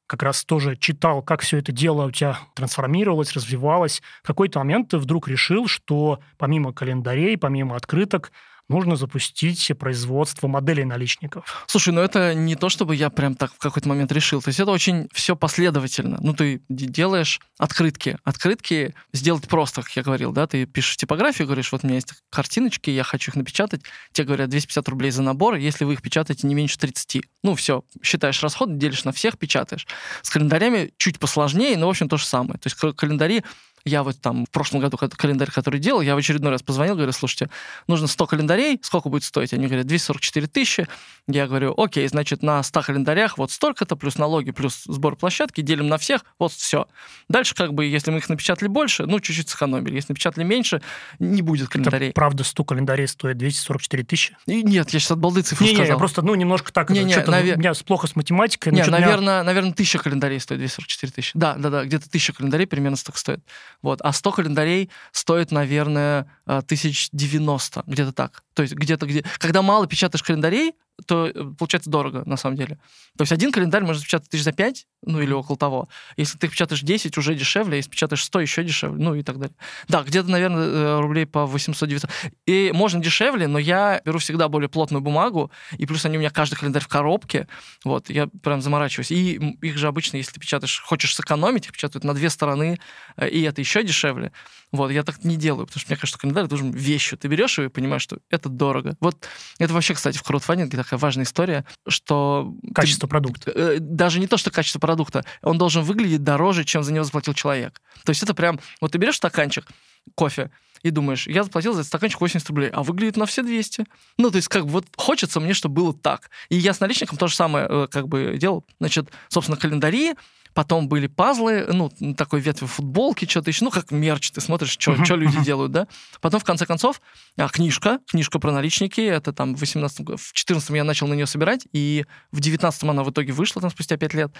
[0.08, 4.02] Как раз тоже читал, как все это дело у тебя трансформировалось, развивалось.
[4.22, 8.32] В какой-то момент ты вдруг решил, что помимо календарей, помимо открыток,
[8.68, 11.64] нужно запустить производство моделей наличников.
[11.66, 14.42] Слушай, ну это не то, чтобы я прям так в какой-то момент решил.
[14.42, 16.18] То есть это очень все последовательно.
[16.20, 18.18] Ну, ты делаешь открытки.
[18.24, 22.12] Открытки сделать просто, как я говорил, да, ты пишешь типографию, говоришь, вот у меня есть
[22.30, 23.82] картиночки, я хочу их напечатать.
[24.12, 27.22] Тебе говорят 250 рублей за набор, если вы их печатаете не меньше 30.
[27.42, 29.86] Ну, все, считаешь расход, делишь на всех, печатаешь.
[30.22, 32.58] С календарями чуть посложнее, но, в общем, то же самое.
[32.58, 33.44] То есть календари
[33.86, 37.12] я вот там в прошлом году календарь, который делал, я в очередной раз позвонил, говорю,
[37.12, 37.48] слушайте,
[37.86, 39.52] нужно 100 календарей, сколько будет стоить?
[39.54, 40.88] Они говорят, 244 тысячи.
[41.28, 45.86] Я говорю, окей, значит, на 100 календарях вот столько-то, плюс налоги, плюс сбор площадки, делим
[45.86, 46.88] на всех, вот все.
[47.28, 49.94] Дальше, как бы, если мы их напечатали больше, ну, чуть-чуть сэкономили.
[49.94, 50.82] Если напечатали меньше,
[51.20, 52.08] не будет календарей.
[52.08, 54.36] Это правда 100 календарей стоит 244 тысячи?
[54.46, 55.84] И нет, я сейчас от балды цифру не, сказал.
[55.84, 57.56] Не, я просто, ну, немножко так, не, не, навер...
[57.56, 58.72] у меня плохо с математикой.
[58.72, 59.42] Не, наверное, меня...
[59.44, 61.30] наверное, тысяча календарей стоит 244 тысячи.
[61.34, 63.40] Да, да, да, где-то тысяча календарей примерно столько стоит.
[63.82, 64.00] Вот.
[64.02, 68.42] А 100 календарей стоит, наверное, э, тысяч девяносто, где-то так.
[68.56, 69.22] То есть где-то где...
[69.38, 70.72] Когда мало печатаешь календарей,
[71.04, 72.78] то э, получается дорого, на самом деле.
[73.18, 75.90] То есть один календарь можно печатать тысяч за пять, ну или около того.
[76.16, 79.54] Если ты печатаешь 10, уже дешевле, если печатаешь 100, еще дешевле, ну и так далее.
[79.88, 82.10] Да, где-то, наверное, э, рублей по 800-900.
[82.46, 86.30] И можно дешевле, но я беру всегда более плотную бумагу, и плюс они у меня
[86.30, 87.48] каждый календарь в коробке,
[87.84, 89.10] вот, я прям заморачиваюсь.
[89.10, 92.80] И их же обычно, если ты печатаешь, хочешь сэкономить, их печатают на две стороны,
[93.18, 94.32] э, и это еще дешевле.
[94.72, 97.18] Вот, я так не делаю, потому что мне кажется, что календарь должен вещью.
[97.18, 98.96] Ты берешь его и понимаешь, что это дорого.
[99.00, 102.54] Вот это вообще, кстати, в краудфандинге такая важная история, что...
[102.74, 103.52] Качество ты, продукта.
[103.54, 105.24] Э, даже не то, что качество продукта.
[105.42, 107.80] Он должен выглядеть дороже, чем за него заплатил человек.
[108.04, 108.58] То есть это прям...
[108.80, 109.66] Вот ты берешь стаканчик
[110.14, 110.50] кофе,
[110.82, 113.86] и думаешь, я заплатил за этот стаканчик 80 рублей, а выглядит на все 200.
[114.18, 116.30] Ну, то есть, как бы вот хочется мне, чтобы было так.
[116.48, 118.64] И я с наличником то же самое э, как бы делал.
[118.78, 120.14] Значит, собственно, календари,
[120.56, 124.92] Потом были пазлы, ну, такой ветви футболки, что-то еще, ну, как мерч, ты смотришь, что
[124.92, 125.14] uh-huh.
[125.14, 125.86] люди делают, да.
[126.22, 127.02] Потом, в конце концов,
[127.36, 131.26] а, книжка, книжка про наличники, это там в 18 в 14 я начал на нее
[131.26, 134.32] собирать, и в 19 она в итоге вышла там спустя 5 лет.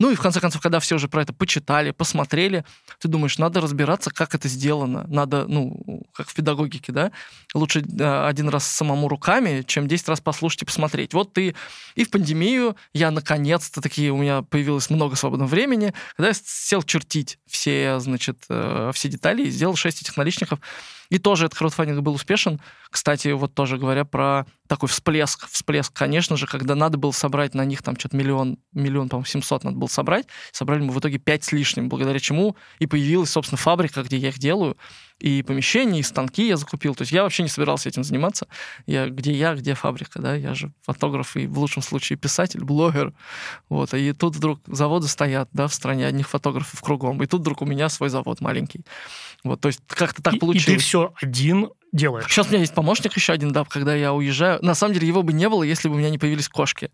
[0.00, 2.64] Ну и в конце концов, когда все уже про это почитали, посмотрели,
[3.00, 5.04] ты думаешь, надо разбираться, как это сделано.
[5.08, 7.10] Надо, ну, как в педагогике, да,
[7.52, 11.14] лучше э, один раз самому руками, чем 10 раз послушать и посмотреть.
[11.14, 11.56] Вот ты
[11.96, 16.82] и в пандемию я наконец-то такие, у меня появилось много свободного времени, когда я сел
[16.84, 20.60] чертить все, значит, э, все детали и сделал 6 этих наличников.
[21.10, 22.60] И тоже этот краудфандинг был успешен.
[22.90, 27.64] Кстати, вот тоже говоря про такой всплеск, всплеск, конечно же, когда надо было собрать на
[27.64, 30.26] них там что-то миллион, миллион, по-моему, 700 надо было собрать.
[30.52, 34.28] Собрали мы в итоге 5 с лишним, благодаря чему и появилась, собственно, фабрика, где я
[34.28, 34.76] их делаю
[35.20, 36.94] и помещения, и станки я закупил.
[36.94, 38.46] То есть я вообще не собирался этим заниматься.
[38.86, 40.34] Я, где я, где фабрика, да?
[40.34, 43.12] Я же фотограф и в лучшем случае писатель, блогер.
[43.68, 43.94] Вот.
[43.94, 47.22] И тут вдруг заводы стоят, да, в стране одних фотографов кругом.
[47.22, 48.84] И тут вдруг у меня свой завод маленький.
[49.44, 50.68] Вот, то есть как-то так и, получилось.
[50.68, 52.26] И ты все один делаешь.
[52.28, 54.58] Сейчас у меня есть помощник еще один, да, когда я уезжаю.
[54.62, 56.90] На самом деле его бы не было, если бы у меня не появились кошки.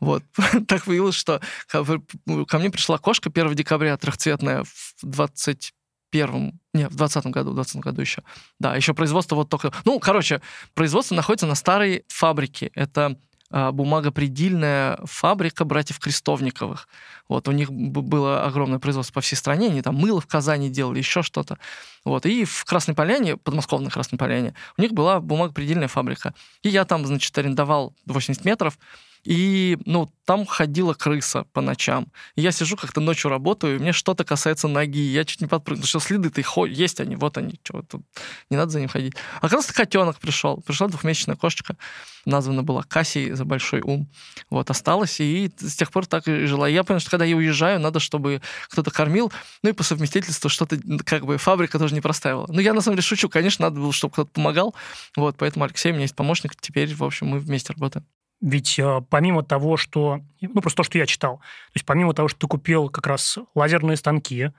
[0.00, 0.22] Вот.
[0.68, 5.72] так появилось, что ко мне пришла кошка 1 декабря трехцветная в 20
[6.12, 8.22] первом, не, в двадцатом году, в двадцатом году еще.
[8.60, 9.72] Да, еще производство вот только...
[9.84, 10.40] Ну, короче,
[10.74, 12.70] производство находится на старой фабрике.
[12.74, 13.16] Это
[13.50, 16.88] а, бумагопредельная фабрика братьев Крестовниковых.
[17.28, 20.98] Вот, у них было огромное производство по всей стране, они там мыло в Казани делали,
[20.98, 21.58] еще что-то.
[22.04, 26.34] Вот, и в Красной Поляне, подмосковной Красной Поляне, у них была бумагопредельная фабрика.
[26.62, 28.78] И я там, значит, арендовал 80 метров,
[29.24, 32.06] и, ну, там ходила крыса по ночам.
[32.36, 36.00] Я сижу как-то ночью работаю, и мне что-то касается ноги, я чуть не подпрыгнул, что
[36.00, 38.02] следы-то есть они, вот они, что тут,
[38.50, 39.14] не надо за ним ходить.
[39.38, 41.76] А как раз котенок пришел, пришла двухмесячная кошечка,
[42.24, 44.08] названа была Кассией за большой ум.
[44.50, 46.68] Вот, осталась, и с тех пор так и жила.
[46.68, 49.32] Я понял, что когда я уезжаю, надо, чтобы кто-то кормил,
[49.62, 52.46] ну и по совместительству что-то, как бы, фабрика тоже не простаивала.
[52.48, 54.74] Ну, я на самом деле шучу, конечно, надо было, чтобы кто-то помогал,
[55.16, 58.06] вот, поэтому Алексей у меня есть помощник, теперь, в общем, мы вместе работаем.
[58.42, 60.20] Ведь э, помимо того, что...
[60.40, 61.36] Ну, просто то, что я читал.
[61.38, 64.50] То есть помимо того, что ты купил как раз лазерные станки,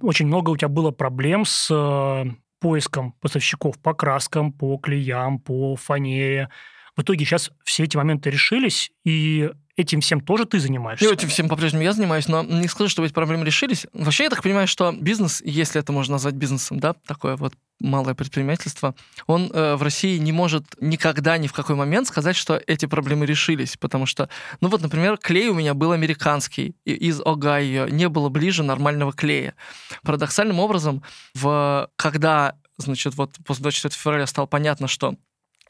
[0.00, 2.30] очень много у тебя было проблем с э,
[2.60, 6.48] поиском поставщиков по краскам, по клеям, по фанере.
[6.96, 11.06] В итоге сейчас все эти моменты решились, и этим всем тоже ты занимаешься?
[11.06, 13.86] И этим всем по-прежнему я занимаюсь, но не скажу, что эти проблемы решились.
[13.92, 18.14] Вообще, я так понимаю, что бизнес, если это можно назвать бизнесом, да, такое вот малое
[18.14, 18.94] предпринимательство,
[19.26, 23.26] он э, в России не может никогда ни в какой момент сказать, что эти проблемы
[23.26, 24.28] решились, потому что,
[24.60, 29.54] ну вот, например, клей у меня был американский из Огайо, не было ближе нормального клея.
[30.02, 31.02] Парадоксальным образом,
[31.34, 35.16] в, когда, значит, вот после 24 февраля стало понятно, что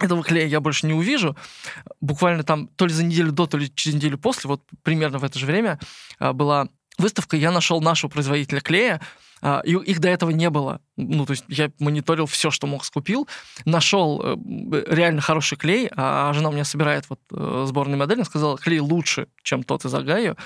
[0.04, 1.36] этого клея я больше не увижу.
[2.00, 5.24] Буквально там то ли за неделю до, то ли через неделю после, вот примерно в
[5.24, 5.78] это же время
[6.18, 9.00] а, была выставка, я нашел нашего производителя клея,
[9.64, 10.80] и их до этого не было.
[10.96, 13.28] Ну, то есть я мониторил все, что мог, скупил,
[13.64, 14.36] нашел э,
[14.88, 18.80] реально хороший клей, а жена у меня собирает вот э, сборный модель, она сказала, клей
[18.80, 20.36] лучше, чем тот из Агаю,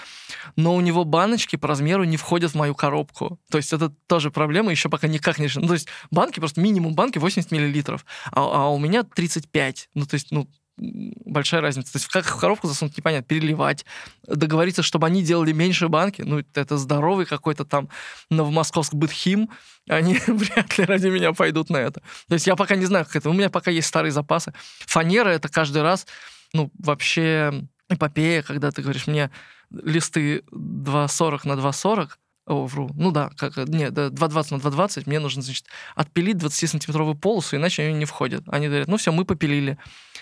[0.54, 3.38] но у него баночки по размеру не входят в мою коробку.
[3.50, 5.62] То есть это тоже проблема, еще пока никак не решена.
[5.62, 9.90] Ну, то есть банки, просто минимум банки 80 миллилитров, а, а у меня 35.
[9.94, 11.92] Ну, то есть, ну, большая разница.
[11.92, 13.84] То есть как в коробку засунуть, непонятно, переливать,
[14.26, 17.88] договориться, чтобы они делали меньше банки, ну, это здоровый какой-то там
[18.30, 19.50] новомосковск бытхим,
[19.88, 22.00] они вряд ли ради меня пойдут на это.
[22.28, 23.30] То есть я пока не знаю, как это.
[23.30, 24.52] У меня пока есть старые запасы.
[24.86, 26.06] Фанера— это каждый раз,
[26.52, 29.30] ну, вообще эпопея, когда ты говоришь мне
[29.70, 32.10] листы 2,40 на 2,40,
[32.46, 32.90] о, вру.
[32.94, 37.94] Ну да, как, нет, 2,20 на 2,20 мне нужно, значит, отпилить 20-сантиметровую полосу, иначе они
[37.94, 38.44] не входят.
[38.46, 39.78] Они говорят, ну все, мы попилили.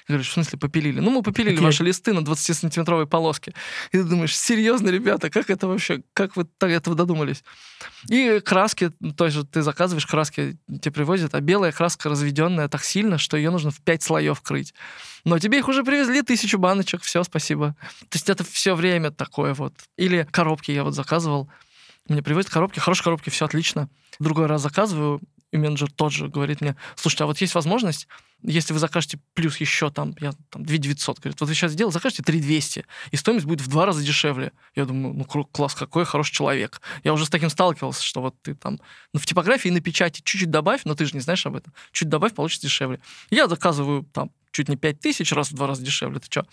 [0.09, 1.01] Я говорю, в смысле попилили?
[1.01, 1.63] Ну, мы попилили okay.
[1.63, 3.53] ваши листы на 20-сантиметровой полоске.
[3.93, 7.45] И ты думаешь, серьезно, ребята, как это вообще, как вы до этого додумались?
[8.09, 13.37] И краски, тоже ты заказываешь, краски тебе привозят, а белая краска разведенная так сильно, что
[13.37, 14.75] ее нужно в 5 слоев крыть.
[15.25, 17.77] Но тебе их уже привезли тысячу баночек, все, спасибо.
[18.09, 19.75] То есть это все время такое вот.
[19.97, 21.51] Или коробки я вот заказывал,
[22.09, 23.89] мне привозят коробки, хорошие коробки, все отлично.
[24.19, 25.21] Другой раз заказываю,
[25.55, 28.09] и менеджер тот же говорит мне, слушайте, а вот есть возможность,
[28.43, 31.93] если вы закажете плюс еще там, я там 2 900, говорит, вот вы сейчас сделали,
[31.93, 34.53] закажете 3 200, и стоимость будет в два раза дешевле.
[34.75, 36.81] Я думаю, ну класс, какой хороший человек.
[37.05, 38.81] Я уже с таким сталкивался, что вот ты там
[39.13, 41.73] ну, в типографии и на печати чуть-чуть добавь, но ты же не знаешь об этом,
[41.93, 43.01] чуть добавь, получится дешевле.
[43.31, 46.47] Я заказываю там чуть не 5 тысяч, раз в два раза дешевле, ты что?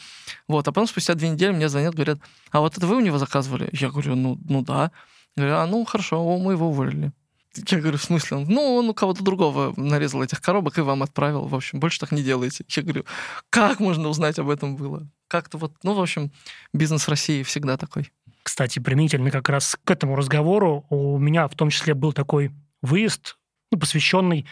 [0.47, 2.19] Вот, а потом спустя две недели мне звонят, говорят,
[2.51, 3.69] а вот это вы у него заказывали?
[3.73, 4.91] Я говорю, ну, ну да.
[5.35, 7.11] Говорю, а ну хорошо, мы его уволили.
[7.55, 8.45] Я говорю, в смысле?
[8.47, 11.47] Ну, он у кого-то другого нарезал этих коробок и вам отправил.
[11.47, 12.63] В общем, больше так не делайте.
[12.69, 13.05] Я говорю,
[13.49, 15.07] как можно узнать об этом было?
[15.27, 16.31] Как-то вот, ну, в общем,
[16.73, 18.11] бизнес России всегда такой.
[18.43, 23.37] Кстати, применительно как раз к этому разговору у меня в том числе был такой выезд,
[23.69, 24.45] ну, посвященный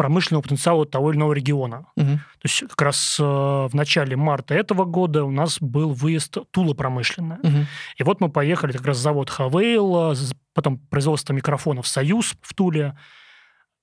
[0.00, 1.84] промышленного потенциала того или иного региона.
[1.94, 2.06] Угу.
[2.06, 6.72] То есть как раз э, в начале марта этого года у нас был выезд Тула
[6.72, 7.38] промышленная.
[7.42, 7.66] Угу.
[7.98, 10.16] И вот мы поехали как раз завод Хавейл,
[10.54, 12.96] потом производство микрофонов «Союз» в Туле.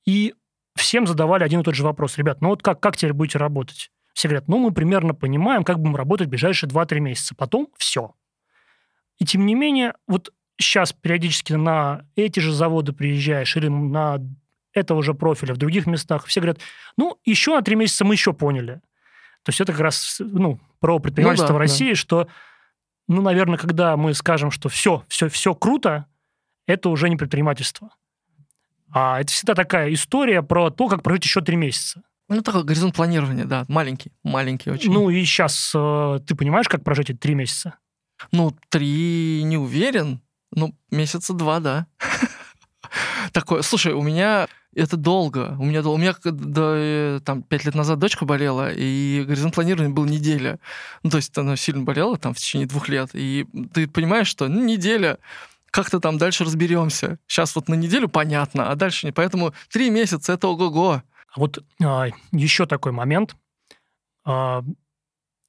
[0.07, 0.33] И
[0.75, 2.17] всем задавали один и тот же вопрос.
[2.17, 3.91] Ребят, ну вот как, как теперь будете работать?
[4.13, 7.35] Все говорят, ну мы примерно понимаем, как будем работать в ближайшие 2-3 месяца.
[7.35, 8.15] Потом все.
[9.19, 14.17] И тем не менее, вот сейчас периодически на эти же заводы приезжаешь или на
[14.77, 16.25] этого же профиля в других местах.
[16.25, 16.59] Все говорят,
[16.97, 18.81] ну, еще на три месяца мы еще поняли.
[19.43, 21.95] То есть это как раз ну, про предпринимательство ну, да, в России, да.
[21.95, 22.27] что,
[23.07, 26.05] ну, наверное, когда мы скажем, что все, все, все круто,
[26.65, 27.91] это уже не предпринимательство.
[28.89, 32.03] А это всегда такая история про то, как прожить еще три месяца.
[32.29, 34.91] Ну, такой горизонт планирования, да, маленький, маленький очень.
[34.91, 37.75] Ну, и сейчас э, ты понимаешь, как прожить эти три месяца?
[38.31, 41.87] Ну, три не уверен, ну, месяца два, да.
[43.31, 45.55] Такое, слушай, у меня это долго.
[45.59, 50.05] У меня, у меня до, там, пять лет назад дочка болела, и горизонт планирования был
[50.05, 50.59] неделя.
[51.03, 53.09] Ну, то есть она сильно болела там в течение двух лет.
[53.13, 55.17] И ты понимаешь, что ну, неделя,
[55.71, 57.17] как-то там дальше разберемся.
[57.27, 59.11] Сейчас вот на неделю понятно, а дальше не.
[59.11, 61.01] Поэтому три месяца— это ого-го.
[61.01, 63.35] А вот а, еще такой момент.
[64.25, 64.63] А,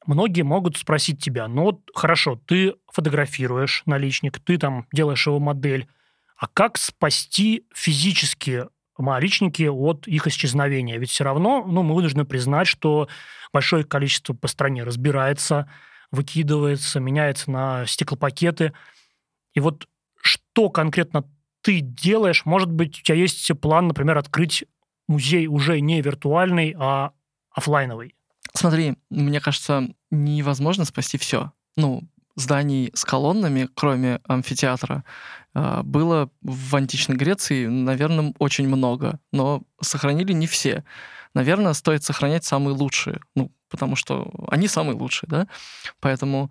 [0.07, 5.87] многие могут спросить тебя, ну вот хорошо, ты фотографируешь наличник, ты там делаешь его модель,
[6.38, 8.64] а как спасти физически
[8.99, 10.99] наличники от их исчезновения.
[10.99, 13.09] Ведь все равно ну, мы вынуждены признать, что
[13.53, 15.71] большое количество по стране разбирается,
[16.11, 18.73] выкидывается, меняется на стеклопакеты.
[19.55, 19.89] И вот
[20.21, 21.25] что конкретно
[21.63, 22.45] ты делаешь?
[22.45, 24.65] Может быть, у тебя есть план, например, открыть
[25.07, 27.13] музей уже не виртуальный, а
[27.51, 28.15] офлайновый?
[28.55, 31.53] Смотри, мне кажется, невозможно спасти все.
[31.77, 32.03] Ну,
[32.38, 35.05] зданий с колоннами, кроме амфитеатра,
[35.55, 40.85] а, было в античной Греции, наверное, очень много, но сохранили не все.
[41.35, 45.48] Наверное, стоит сохранять самые лучшие, ну, потому что они самые лучшие, да?
[46.01, 46.51] Поэтому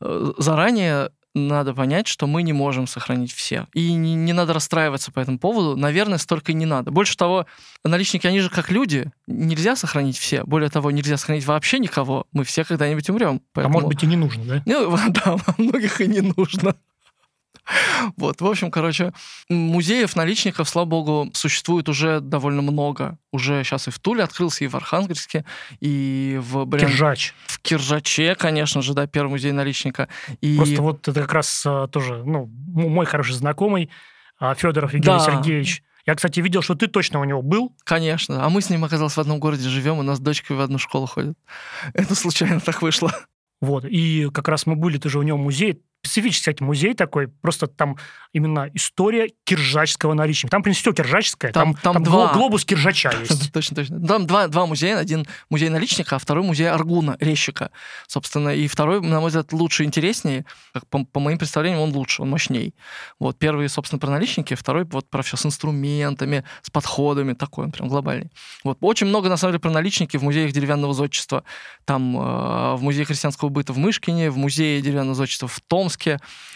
[0.00, 3.66] э, заранее надо понять, что мы не можем сохранить все.
[3.74, 5.76] И не, не надо расстраиваться по этому поводу.
[5.76, 6.90] Наверное, столько и не надо.
[6.90, 7.46] Больше того,
[7.84, 9.10] наличники, они же как люди.
[9.26, 10.44] Нельзя сохранить все.
[10.44, 12.26] Более того, нельзя сохранить вообще никого.
[12.32, 13.42] Мы все когда-нибудь умрем.
[13.52, 13.78] Поэтому...
[13.78, 14.62] А может быть и не нужно, да?
[14.64, 16.76] Ну, да, во многих и не нужно.
[18.16, 19.12] Вот, в общем, короче,
[19.48, 23.18] музеев наличников, слава богу, существует уже довольно много.
[23.32, 25.44] Уже сейчас и в Туле открылся, и в Архангельске,
[25.80, 26.64] и в...
[26.64, 26.88] Брян...
[26.88, 27.34] Киржач.
[27.46, 30.08] В Киржаче, конечно же, да, первый музей наличника.
[30.40, 30.56] И...
[30.56, 33.90] Просто вот это как раз а, тоже, ну, мой хороший знакомый,
[34.38, 35.24] а, Федоров Евгений да.
[35.24, 37.74] Сергеевич, я, кстати, видел, что ты точно у него был.
[37.84, 38.44] Конечно.
[38.44, 41.06] А мы с ним, оказалось, в одном городе живем, у нас дочка в одну школу
[41.06, 41.38] ходит.
[41.94, 43.10] Это случайно так вышло.
[43.60, 43.86] Вот.
[43.86, 47.66] И как раз мы были, ты же у него музей, специфический, кстати, музей такой, просто
[47.66, 47.96] там
[48.34, 50.48] именно история киржачского наличия.
[50.48, 52.32] Там, в принципе, все киржачское, там, там, там, два.
[52.34, 53.52] глобус киржача есть.
[53.52, 54.06] Точно, точно.
[54.06, 57.70] Там два, два музея, один музей наличника, а второй музей Аргуна, резчика,
[58.06, 58.50] собственно.
[58.50, 60.44] И второй, на мой взгляд, лучше и интереснее.
[60.90, 62.74] По, по моим представлениям, он лучше, он мощней.
[63.20, 67.72] Вот первый, собственно, про наличники, второй вот про все с инструментами, с подходами, такой он
[67.72, 68.30] прям глобальный.
[68.64, 71.44] Вот очень много, на самом деле, про наличники в музеях деревянного зодчества.
[71.84, 75.93] Там э, в музее христианского быта в Мышкине, в музее деревянного зодчества в Томске.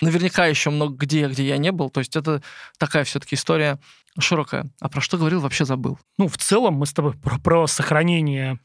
[0.01, 1.90] Наверняка еще много где, где я не был.
[1.90, 2.42] То есть это
[2.79, 3.79] такая все-таки история
[4.18, 4.70] широкая.
[4.81, 5.98] А про что говорил, вообще забыл.
[6.18, 8.59] Ну, в целом мы с тобой про, про сохранение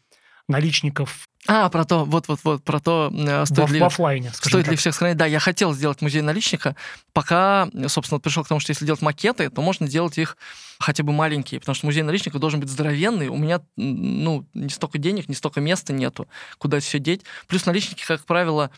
[0.48, 4.78] наличников а, про то, вот-вот-вот, про то, э, стоит, в, ли, в офлайне, стоит ли
[4.78, 5.18] всех сохранить.
[5.18, 6.78] Да, я хотел сделать музей наличника,
[7.12, 10.38] пока, собственно, пришел к тому, что если делать макеты, то можно делать их
[10.80, 13.28] хотя бы маленькие, потому что музей наличника должен быть здоровенный.
[13.28, 17.24] У меня, ну, не столько денег, не столько места нету, куда все деть.
[17.48, 18.72] Плюс наличники, как правило,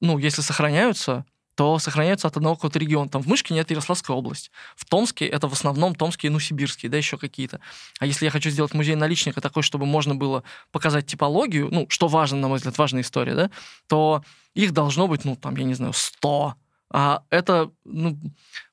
[0.00, 3.08] ну, если сохраняются, то сохраняются от одного какого-то региона.
[3.08, 4.50] Там в Мышкине это Ярославская область.
[4.76, 7.60] В Томске это в основном Томские, ну, сибирские, да, еще какие-то.
[7.98, 12.08] А если я хочу сделать музей наличника такой, чтобы можно было показать типологию, ну, что
[12.08, 13.50] важно, на мой взгляд, важная история, да,
[13.86, 14.22] то
[14.54, 16.54] их должно быть, ну, там, я не знаю, 100.
[16.90, 18.18] А это, ну,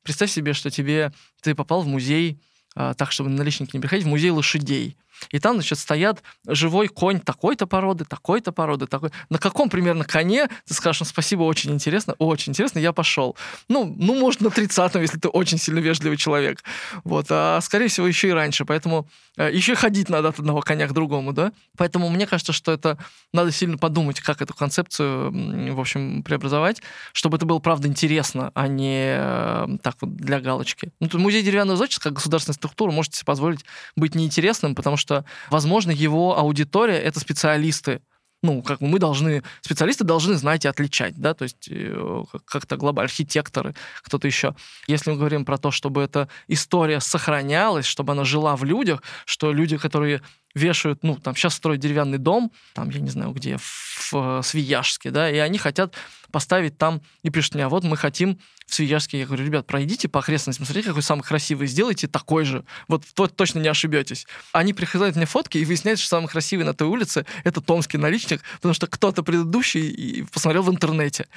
[0.04, 2.42] представь себе, что тебе, ты попал в музей,
[2.76, 4.98] а, так, чтобы наличники не приходить, в музей лошадей.
[5.32, 9.12] И там, значит, стоят живой конь такой-то породы, такой-то породы, такой.
[9.30, 13.36] На каком примерно коне ты скажешь, ну, спасибо, очень интересно, очень интересно, я пошел.
[13.68, 16.64] Ну, ну, может, на 30-м, если ты очень сильно вежливый человек.
[17.04, 18.66] Вот, а скорее всего, еще и раньше.
[18.66, 19.08] Поэтому
[19.38, 21.52] э, еще ходить надо от одного коня к другому, да?
[21.78, 22.98] Поэтому мне кажется, что это
[23.34, 25.32] надо сильно подумать, как эту концепцию,
[25.74, 26.82] в общем, преобразовать,
[27.12, 30.92] чтобы это было, правда, интересно, а не э, так вот для галочки.
[31.00, 35.26] Ну, музей деревянного зодчества, как государственная структура, можете себе позволить быть неинтересным, потому что что,
[35.50, 38.02] возможно, его аудитория— это специалисты,
[38.42, 43.06] ну, как мы должны, специалисты должны знать и отличать, да, то есть э, как-то глобально
[43.06, 44.56] архитекторы, кто-то еще.
[44.88, 49.54] Если мы говорим про то, чтобы эта история сохранялась, чтобы она жила в людях, что
[49.54, 50.22] люди, которые
[50.56, 55.12] вешают, ну, там, сейчас строят деревянный дом, там, я не знаю где, в, в Свияжске,
[55.12, 55.96] да, и они хотят
[56.34, 59.20] поставить там, и пишут мне, а вот мы хотим в Свияжске.
[59.20, 62.66] Я говорю, ребят, пройдите по окрестностям, смотрите, какой самый красивый, сделайте такой же.
[62.88, 64.26] Вот то, точно не ошибетесь.
[64.52, 68.42] Они приходят мне фотки и выясняют, что самый красивый на той улице— это томский наличник,
[68.56, 71.28] потому что кто-то предыдущий посмотрел в интернете.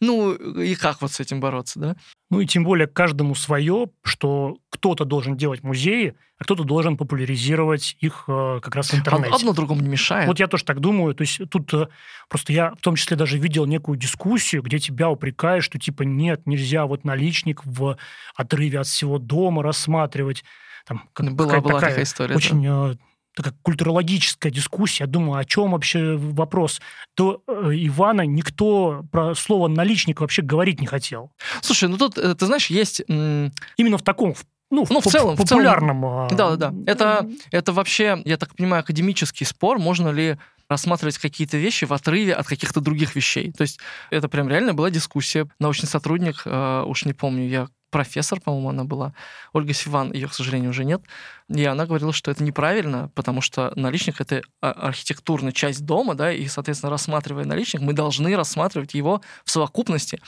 [0.00, 1.96] Ну, и как вот с этим бороться, да?
[2.28, 7.96] Ну и тем более каждому свое, что кто-то должен делать музеи, а кто-то должен популяризировать
[8.00, 9.32] их э, как раз в интернете.
[9.32, 10.26] Одно другому не мешает.
[10.26, 11.14] Вот я тоже так думаю.
[11.14, 11.86] То есть тут э,
[12.28, 16.42] просто я в том числе даже видел некую дискуссию, где тебя упрекают, что типа нет,
[16.46, 17.96] нельзя вот наличник в
[18.34, 20.44] отрыве от всего дома рассматривать.
[20.84, 22.34] Там, как, была, была такая, такая история.
[22.34, 22.96] Очень да э,
[23.36, 25.06] такая культурологическая дискуссия.
[25.06, 26.80] Думаю, о чем вообще вопрос?
[27.16, 31.30] До э, Ивана никто про слово наличник вообще говорить не хотел.
[31.60, 33.02] Слушай, ну тут, э, ты знаешь, есть...
[33.06, 34.34] Именно в таком,
[34.70, 36.00] ну, ну в, в целом, популярном.
[36.00, 36.36] В целом.
[36.36, 36.90] Да, да, да.
[36.90, 42.34] Это, это вообще, я так понимаю, академический спор, можно ли рассматривать какие-то вещи в отрыве
[42.34, 43.52] от каких-то других вещей.
[43.52, 43.78] То есть
[44.10, 45.46] это прям реально была дискуссия.
[45.60, 49.14] Научный сотрудник, э, уж не помню, я профессор, по-моему, она была,
[49.52, 51.02] Ольга Сиван, ее, к сожалению, уже нет,
[51.48, 56.32] и она говорила, что это неправильно, потому что наличник— это а, архитектурная часть дома, да,
[56.32, 60.20] и, соответственно, рассматривая наличник, мы должны рассматривать его в совокупности.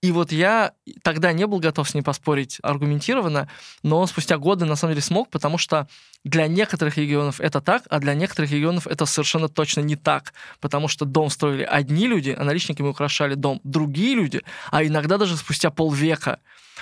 [0.00, 3.48] И вот я тогда не был готов с ней поспорить аргументированно,
[3.82, 5.88] но спустя годы, на самом деле, смог, потому что
[6.24, 10.88] для некоторых регионов это так, а для некоторых регионов это совершенно точно не так, потому
[10.88, 15.70] что дом строили одни люди, а наличниками украшали дом другие люди, а иногда даже спустя
[15.70, 16.40] полвека.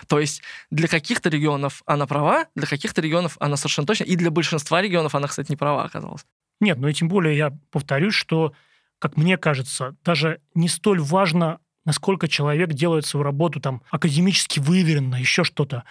[0.09, 4.31] То есть для каких-то регионов она права, для каких-то регионов она совершенно точно, и для
[4.31, 6.25] большинства регионов она, кстати, не права оказалась.
[6.61, 8.53] Нет, ну и тем более я повторюсь, что,
[8.99, 15.17] как мне кажется, даже не столь важно, насколько человек делает свою работу там академически выверенно,
[15.17, 15.85] еще что-то.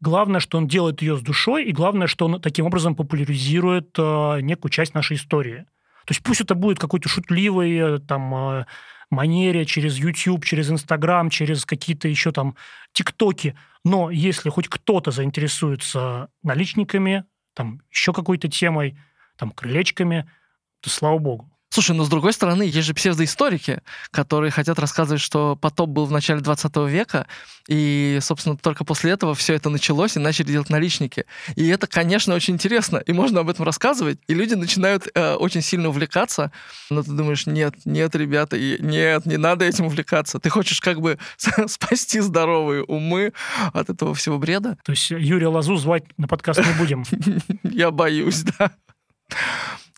[0.00, 4.40] Главное, что он делает ее с душой, и главное, что он таким образом популяризирует э,
[4.40, 5.66] некую часть нашей истории.
[6.10, 8.66] То есть пусть это будет какой-то шутливый, э, там, э,
[9.10, 12.56] манере, через YouTube, через Instagram, через какие-то еще там
[12.92, 13.56] ТикТоки.
[13.84, 18.98] Но если хоть кто-то заинтересуется наличниками, там еще какой-то темой,
[19.36, 20.28] там крылечками,
[20.80, 21.49] то слава богу.
[21.72, 23.80] Слушай, но с другой стороны, есть же псевдоисторики,
[24.10, 27.28] которые хотят рассказывать, что потоп был в начале 20 века,
[27.68, 31.26] и, собственно, только после этого все это началось, и начали делать наличники.
[31.54, 35.62] И это, конечно, очень интересно, и можно об этом рассказывать, и люди начинают э, очень
[35.62, 36.50] сильно увлекаться,
[36.90, 40.40] но ты думаешь, нет, нет, ребята, и, нет, не надо этим увлекаться.
[40.40, 41.18] Ты хочешь как бы
[41.68, 43.32] спасти здоровые умы
[43.72, 44.76] от этого всего бреда.
[44.84, 47.04] То есть Юрия Лазу звать на подкаст не будем?
[47.62, 48.72] Я боюсь, да.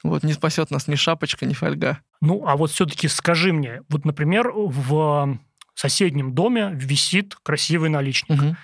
[0.02, 2.00] Вот не спасет нас ни шапочка, ни фольга.
[2.20, 5.38] Ну, а вот все-таки скажи мне, вот, например, в
[5.74, 8.40] соседнем доме висит красивый наличник.
[8.40, 8.56] Мгм.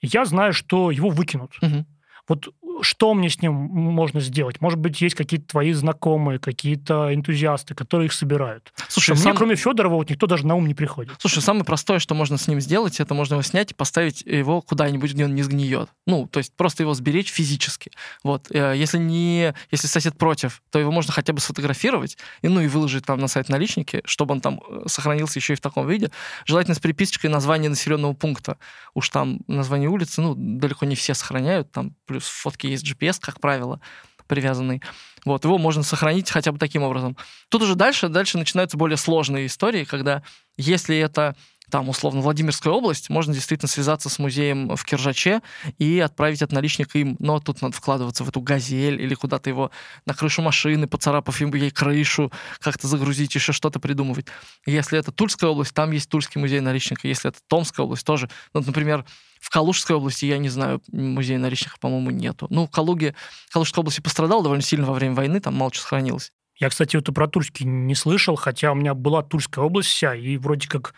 [0.00, 1.56] Я знаю, что его выкинут.
[1.60, 1.86] Мгм.
[2.28, 2.48] Вот
[2.82, 4.60] что мне с ним можно сделать?
[4.60, 8.72] Может быть, есть какие-то твои знакомые, какие-то энтузиасты, которые их собирают.
[8.88, 11.14] Слушай, мне, сам- кроме Федорова, вот никто даже на ум не приходит.
[11.18, 14.60] Слушай, самое простое, что можно с ним сделать, это можно его снять и поставить его
[14.62, 15.88] куда-нибудь, где он не сгниет.
[16.06, 17.90] Ну, то есть просто его сберечь физически.
[18.22, 18.46] Вот.
[18.50, 22.66] Э, Если не, если сосед против, то его можно хотя бы сфотографировать и, ну, и
[22.68, 26.10] выложить там на сайт наличники, чтобы он там э, сохранился еще и в таком виде.
[26.44, 28.58] Желательно с приписочкой названия населенного пункта.
[28.94, 33.18] Уж там название улицы, ну, далеко не все сохраняют, там плюс в фотке есть GPS,
[33.20, 33.80] как правило,
[34.26, 34.82] привязанный.
[35.24, 37.16] Вот, его можно сохранить хотя бы таким образом.
[37.48, 40.22] Тут уже дальше, дальше начинаются более сложные истории, когда
[40.56, 41.34] если это
[41.70, 45.42] там, условно, Владимирская область, можно действительно связаться с музеем в Киржаче
[45.78, 47.16] и отправить от наличника им.
[47.18, 49.72] Но тут надо вкладываться в эту газель или куда-то его
[50.06, 54.26] на крышу машины, поцарапав ему ей крышу, как-то загрузить, еще что-то придумывать.
[54.64, 57.08] Если это Тульская область, там есть Тульский музей наличника.
[57.08, 58.30] Если это Томская область, тоже.
[58.54, 59.04] Ну, например,
[59.40, 62.46] в Калужской области, я не знаю, музея наличника, по-моему, нету.
[62.50, 63.16] Ну, в Калуге,
[63.50, 66.32] Калужская область и пострадала довольно сильно во время войны, там мало чего сохранилось.
[66.58, 70.38] Я, кстати, вот про Тульский не слышал, хотя у меня была Тульская область вся, и
[70.38, 70.94] вроде как,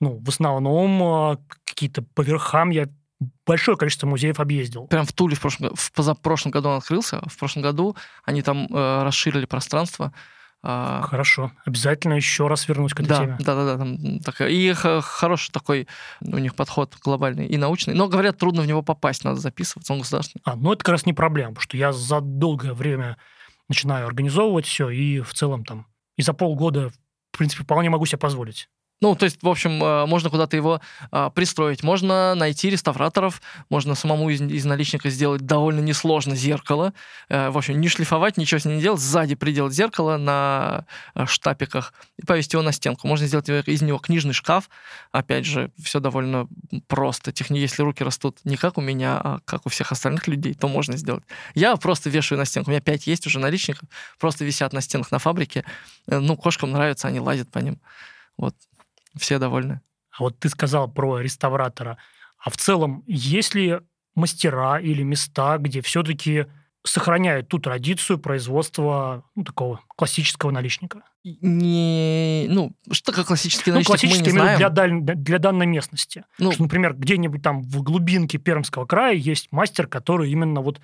[0.00, 2.88] ну, в основном а, какие-то по верхам я
[3.46, 4.86] большое количество музеев объездил.
[4.86, 7.20] Прям в Туле в, прошлом, го- в позапрошлом году он открылся.
[7.26, 10.12] В прошлом году они там э, расширили пространство.
[10.62, 11.52] А, Хорошо.
[11.64, 13.36] Обязательно еще раз вернусь к этой да, теме.
[13.40, 15.86] да, да, да, там такая- и хороший такой
[16.20, 17.94] у них подход глобальный и научный.
[17.94, 20.42] Но говорят, трудно в него попасть, надо записываться, он государственный.
[20.44, 23.16] А, ну это как раз не проблема, потому что я за долгое время
[23.68, 25.86] начинаю организовывать все, и в целом там
[26.16, 26.90] и за полгода,
[27.32, 28.68] в принципе, вполне могу себе позволить.
[29.02, 30.80] Ну, то есть, в общем, э, можно куда-то его
[31.10, 31.82] а, пристроить.
[31.82, 33.40] Можно найти реставраторов,
[33.70, 36.92] можно самому из, из наличника сделать довольно несложно зеркало.
[37.30, 40.84] Э, В общем, не шлифовать, ничего с ним не делать, сзади приделать зеркало на
[41.14, 43.08] э, штапиках и повесить его на стенку.
[43.08, 44.68] Можно сделать из него книжный шкаф.
[45.12, 46.46] Опять же, все довольно
[46.86, 47.32] просто.
[47.32, 47.58] Техни...
[47.58, 50.98] Если руки растут не как у меня, а как у всех остальных людей, то можно
[50.98, 51.24] сделать.
[51.54, 52.70] Я просто вешаю на стенку.
[52.70, 53.88] У меня пять есть уже наличников,
[54.18, 55.64] просто висят на стенах на фабрике.
[56.06, 57.80] Э, Ну, кошкам нравится, они лазят по ним.
[58.36, 58.54] Вот.
[59.16, 59.80] Все довольны.
[60.18, 61.98] А вот ты сказал про реставратора.
[62.38, 63.80] А в целом, есть ли
[64.14, 66.46] мастера или места, где все-таки
[66.84, 71.02] сохраняют ту традицию производства ну, такого классического наличника?
[71.42, 74.58] Не, ну, что такое классический Ну, наличник, мы классический не именно знаем.
[74.58, 76.24] для, даль- для данной местности.
[76.38, 80.80] Ну, Что, например, где-нибудь там в глубинке Пермского края есть мастер, который именно вот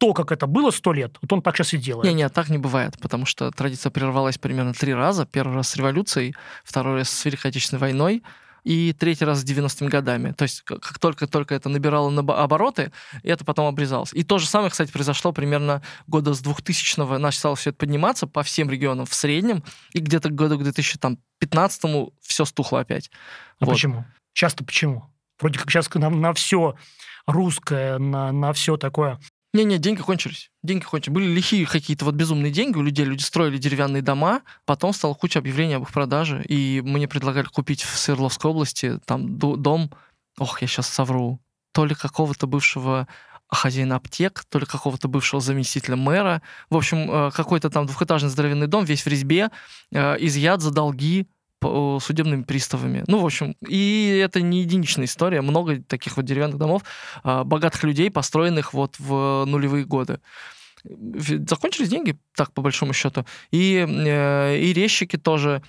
[0.00, 2.06] то, как это было сто лет, вот он так сейчас и делает.
[2.06, 5.26] Не, не, так не бывает, потому что традиция прервалась примерно три раза.
[5.26, 6.34] Первый раз с революцией,
[6.64, 8.22] второй раз с Великой Отечественной войной,
[8.64, 10.32] и третий раз с 90-ми годами.
[10.32, 12.92] То есть как как только-только это набирало набо- обороты,
[13.22, 14.14] это потом обрезалось.
[14.14, 17.18] И то же самое, кстати, произошло примерно года с 2000-го.
[17.18, 22.14] Начало все это подниматься по всем регионам в среднем, и где-то к году к 2015-му
[22.22, 23.10] все стухло опять.
[23.60, 23.72] А Вот.
[23.72, 24.06] почему?
[24.32, 25.04] Часто почему?
[25.40, 26.74] Вроде как сейчас на, на все
[27.26, 29.18] русское, на, на все такое.
[29.52, 30.50] Не-не, деньги кончились.
[30.62, 31.14] Деньги кончились.
[31.14, 33.04] Были лихие какие-то вот безумные деньги у людей.
[33.04, 34.42] Люди строили деревянные дома.
[34.64, 36.44] Потом стала куча объявлений об их продаже.
[36.48, 39.90] И мне предлагали купить в Свердловской области там дом.
[40.38, 41.40] Ох, я сейчас совру.
[41.72, 43.08] То ли какого-то бывшего
[43.48, 46.42] хозяина аптек, то ли какого-то бывшего заместителя мэра.
[46.68, 49.50] В общем, э, какой-то там двухэтажный здоровенный дом, весь в резьбе,
[49.90, 51.26] э, изъят за долги
[51.62, 53.04] судебными приставами.
[53.06, 55.42] Ну, в общем, и это не единичная история.
[55.42, 56.82] Много таких вот деревянных домов
[57.22, 60.20] а, богатых людей, построенных вот в нулевые годы.
[60.84, 63.26] Закончились деньги, так, по большому счету.
[63.50, 65.62] И, э, и резчики тоже,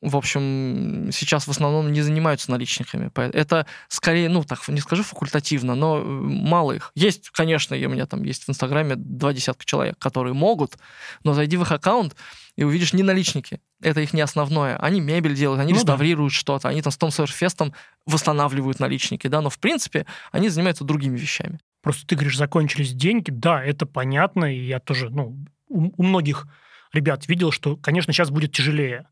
[0.00, 3.10] в общем, сейчас в основном не занимаются наличниками.
[3.14, 6.90] Это скорее, ну, так, не скажу факультативно, но э, мало их.
[6.94, 10.78] Есть, конечно, у меня там есть в Инстаграме два десятка человек, которые могут,
[11.22, 12.16] но зайди в их аккаунт
[12.56, 13.60] и увидишь не наличники.
[13.82, 14.76] Это их не основное.
[14.78, 15.80] Они мебель делают, они Ну да.
[15.82, 17.74] реставрируют что-то, они там с Том Сойерфестом
[18.06, 21.58] восстанавливают наличники, да, но в принципе они занимаются другими вещами.
[21.82, 23.30] Просто ты говоришь, закончились деньги.
[23.30, 25.36] Да, это понятно, и я тоже, ну,
[25.68, 26.46] у, у многих
[26.92, 29.06] ребят видел, что, конечно, сейчас будет тяжелее.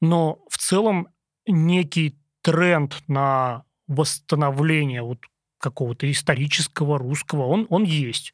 [0.00, 1.08] Но в целом
[1.46, 5.18] некий тренд на восстановление вот
[5.58, 8.32] какого-то исторического русского, он, он есть.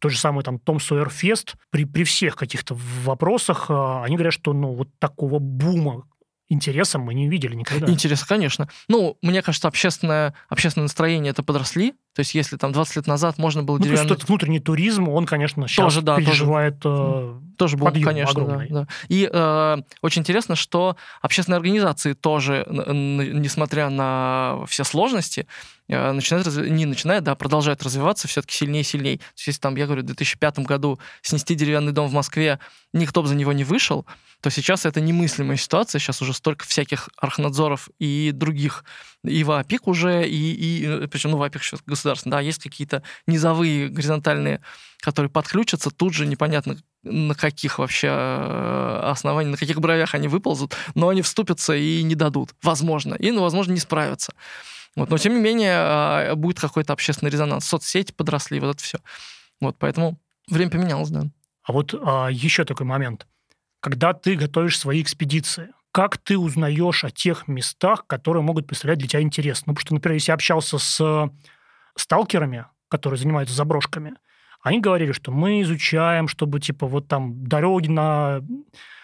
[0.00, 4.34] Тот же самый там Том Сойер Фест, при, при всех каких-то вопросах, а, они говорят,
[4.34, 6.04] что ну, вот такого бума
[6.50, 7.90] интереса мы не видели никогда.
[7.90, 8.68] Интересно, конечно.
[8.88, 13.38] Ну, мне кажется, общественное, общественное настроение это подросли То есть если там 20 лет назад
[13.38, 14.08] можно было ну, деревянный...
[14.08, 18.02] То есть этот внутренний туризм, он, конечно, сейчас тоже, да, переживает тоже, э, тоже бум,
[18.02, 18.86] конечно, да, да.
[19.08, 25.46] И э, очень интересно, что общественные организации тоже, несмотря на все сложности,
[25.88, 29.18] э, начинают, не начинают, да, продолжают развиваться все-таки сильнее и сильнее.
[29.18, 32.58] То есть если там, я говорю, в 2005 году снести деревянный дом в Москве,
[32.92, 34.04] никто бы за него не вышел,
[34.40, 35.98] то сейчас это немыслимая ситуация.
[35.98, 38.84] Сейчас уже столько всяких архнадзоров и других,
[39.22, 43.88] и ВАПИК уже, и, и э, причем, ну, ВАПИК сейчас государственный, да, есть какие-то низовые
[43.88, 44.60] горизонтальные,
[45.00, 50.74] которые подключатся, тут же непонятно, на каких вообще э, основаниях, на каких бровях они выползут,
[50.94, 54.32] но они вступятся и не дадут, возможно, и, ну, возможно, не справятся.
[54.96, 57.64] Вот, но, тем не менее, а, будет какой-то общественный резонанс.
[57.64, 58.98] Соцсети подросли, вот это все.
[59.60, 61.26] Вот, поэтому время поменялось, да.
[61.62, 63.26] А вот а, еще такой момент.
[63.80, 69.08] Когда ты готовишь свои экспедиции, как ты узнаешь о тех местах, которые могут представлять для
[69.08, 69.62] тебя интерес?
[69.66, 71.30] Ну, потому что, например, если я общался с
[72.00, 74.14] сталкерами, которые занимаются заброшками,
[74.62, 78.40] они говорили, что мы изучаем, чтобы, типа, вот там дороги на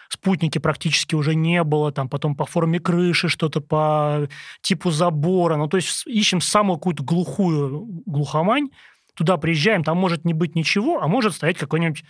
[0.09, 4.27] спутнике практически уже не было, там потом по форме крыши что-то по
[4.61, 5.57] типу забора.
[5.57, 8.69] Ну, то есть ищем самую какую-то глухую глухомань,
[9.15, 12.03] туда приезжаем, там может не быть ничего, а может стоять какой-нибудь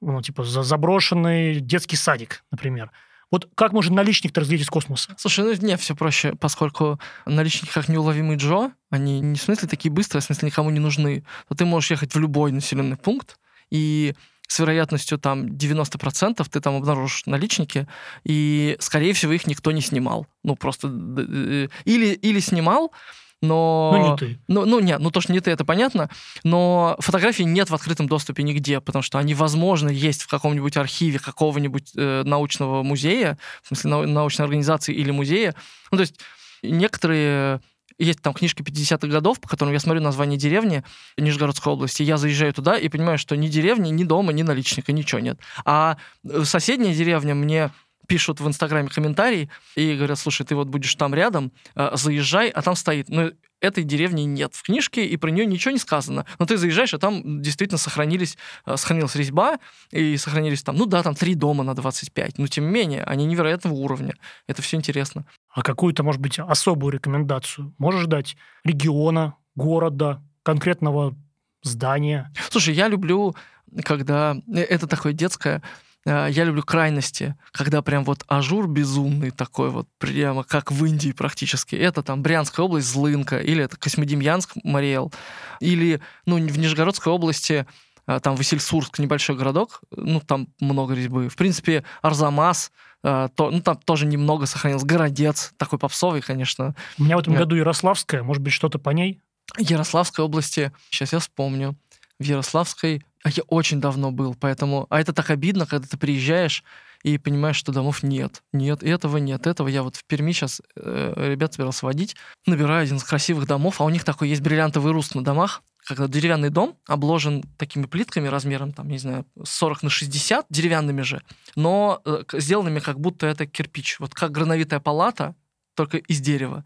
[0.00, 2.90] ну, типа заброшенный детский садик, например.
[3.30, 5.14] Вот как можно наличник-то разглядеть из космоса?
[5.18, 9.90] Слушай, ну не, все проще, поскольку наличники как неуловимый Джо, они не в смысле такие
[9.90, 11.24] быстрые, а в смысле никому не нужны.
[11.48, 13.38] То ты можешь ехать в любой населенный пункт,
[13.70, 14.14] и
[14.48, 17.86] с вероятностью там 90% ты там обнаружишь наличники,
[18.24, 20.26] и, скорее всего, их никто не снимал.
[20.42, 20.88] Ну, просто...
[20.88, 22.92] Э, или, или снимал,
[23.40, 23.92] но...
[23.94, 24.38] Ну, не ты.
[24.48, 26.10] Ну, ну, нет, ну то, что не ты, это понятно,
[26.44, 31.18] но фотографий нет в открытом доступе нигде, потому что они, возможно, есть в каком-нибудь архиве
[31.18, 35.54] какого-нибудь э, научного музея, в смысле нау- научной организации или музея.
[35.90, 36.18] Ну, то есть
[36.62, 37.60] некоторые
[37.98, 40.84] есть там книжки 50-х годов, по которым я смотрю название деревни
[41.16, 45.20] Нижегородской области, я заезжаю туда и понимаю, что ни деревни, ни дома, ни наличника, ничего
[45.20, 45.38] нет.
[45.64, 47.70] А э, соседняя деревня мне
[48.08, 52.62] пишут в Инстаграме комментарии и говорят, слушай, ты вот будешь там рядом, э, заезжай, а
[52.62, 53.08] там стоит.
[53.08, 56.24] Ну, этой деревни нет в книжке, и про нее ничего не сказано.
[56.38, 59.58] Но ты заезжаешь, а там действительно сохранились, э, сохранилась резьба,
[59.90, 63.26] и сохранились там, ну да, там три дома на 25, но тем не менее, они
[63.26, 64.14] невероятного уровня.
[64.46, 65.26] Это все интересно.
[65.50, 71.14] А какую-то, может быть, особую рекомендацию можешь дать региона, города, конкретного
[71.62, 72.32] здания?
[72.50, 73.36] Слушай, я люблю,
[73.84, 74.36] когда...
[74.54, 75.62] Э, это такое детское
[76.08, 81.76] я люблю крайности, когда прям вот ажур безумный такой вот, прямо как в Индии практически.
[81.76, 85.12] Это там Брянская область, Злынка, или это Козьмодемьянск, Марий Эл,
[85.60, 87.66] или, ну, в Нижегородской области
[88.06, 91.28] э, там Васильсурск, небольшой городок, ну, там много резьбы.
[91.28, 92.72] В принципе, Арзамас,
[93.04, 94.86] э, то, ну, там тоже немного сохранился.
[94.86, 96.74] Городец, такой попсовый, конечно.
[96.98, 99.20] У меня в этом году Ярославская, может быть, что-то по ней?
[99.58, 101.76] Ярославской области, сейчас я вспомню
[102.18, 103.04] в Ярославской.
[103.24, 104.86] А я очень давно был, поэтому...
[104.90, 106.62] А это так обидно, когда ты приезжаешь
[107.02, 108.42] и понимаешь, что домов нет.
[108.52, 109.68] Нет, этого нет, этого.
[109.68, 112.16] Я вот в Перми сейчас э, ребят собирался водить,
[112.46, 116.06] набираю один из красивых домов, а у них такой есть бриллиантовый руст на домах, когда
[116.06, 121.22] деревянный дом обложен такими плитками размером, там, не знаю, 40 на 60, деревянными же,
[121.56, 123.98] но э, сделанными как будто это кирпич.
[124.00, 125.34] Вот как грановитая палата,
[125.74, 126.64] только из дерева.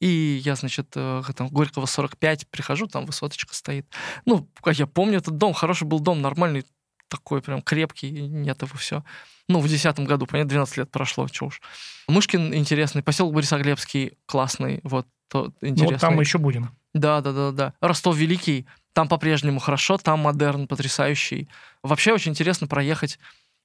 [0.00, 3.86] И я, значит, э, там, Горького 45, прихожу, там высоточка стоит.
[4.26, 6.64] Ну, как я помню этот дом, хороший был дом, нормальный,
[7.08, 9.04] такой прям крепкий, нет его все.
[9.48, 11.62] Ну, в 2010 году, понятно, 12 лет прошло, что уж.
[12.08, 15.84] Мышкин интересный, поселок Борисоглебский классный, вот, то интересный.
[15.84, 16.76] Ну, вот там мы еще будем.
[16.92, 17.74] Да, да, да, да.
[17.80, 21.48] Ростов Великий, там по-прежнему хорошо, там модерн потрясающий.
[21.82, 23.18] Вообще очень интересно проехать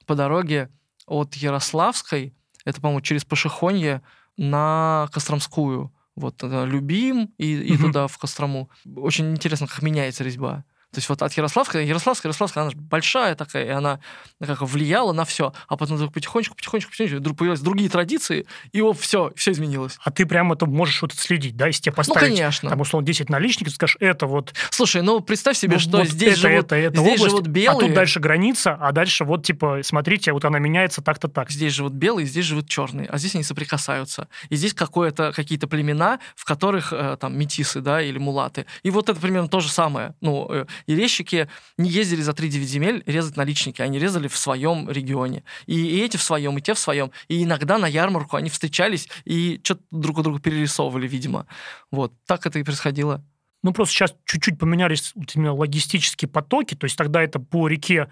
[0.05, 0.69] по дороге
[1.07, 4.01] от Ярославской, это, по-моему, через Пашихонье
[4.37, 8.69] на Костромскую вот любим и, и туда, в Кострому.
[8.95, 10.65] Очень интересно, как меняется резьба.
[10.91, 13.99] То есть вот от Ярославска, Ярославская, Ярославская, она же большая такая, и она
[14.39, 18.81] как влияла на все, а потом вдруг потихонечку, потихонечку, потихонечку вдруг появились другие традиции, и
[18.81, 19.97] вот все, все изменилось.
[20.03, 22.69] А ты прямо это можешь вот следить, да, если тебе ну, поставить, ну, конечно.
[22.69, 24.53] там, условно, 10 наличников, ты скажешь, это вот...
[24.69, 27.47] Слушай, ну, представь себе, вот, что вот здесь, это, живут, это, это здесь область, живут
[27.47, 27.77] белые...
[27.77, 31.51] А тут дальше граница, а дальше вот, типа, смотрите, вот она меняется так-то так.
[31.51, 34.27] Здесь живут белые, здесь живут черные, а здесь они соприкасаются.
[34.49, 38.65] И здесь какое-то, какие-то племена, в которых, э, там, метисы, да, или мулаты.
[38.83, 40.15] И вот это примерно то же самое.
[40.19, 44.89] Ну, э, и резчики не ездили за 3-9 земель резать наличники, они резали в своем
[44.89, 45.43] регионе.
[45.65, 47.11] И, и эти в своем, и те в своем.
[47.27, 51.47] И иногда на ярмарку они встречались и что-то друг у друга перерисовывали, видимо.
[51.91, 53.23] Вот, так это и происходило.
[53.63, 58.09] Ну, просто сейчас чуть-чуть поменялись именно логистические потоки, то есть тогда это по реке,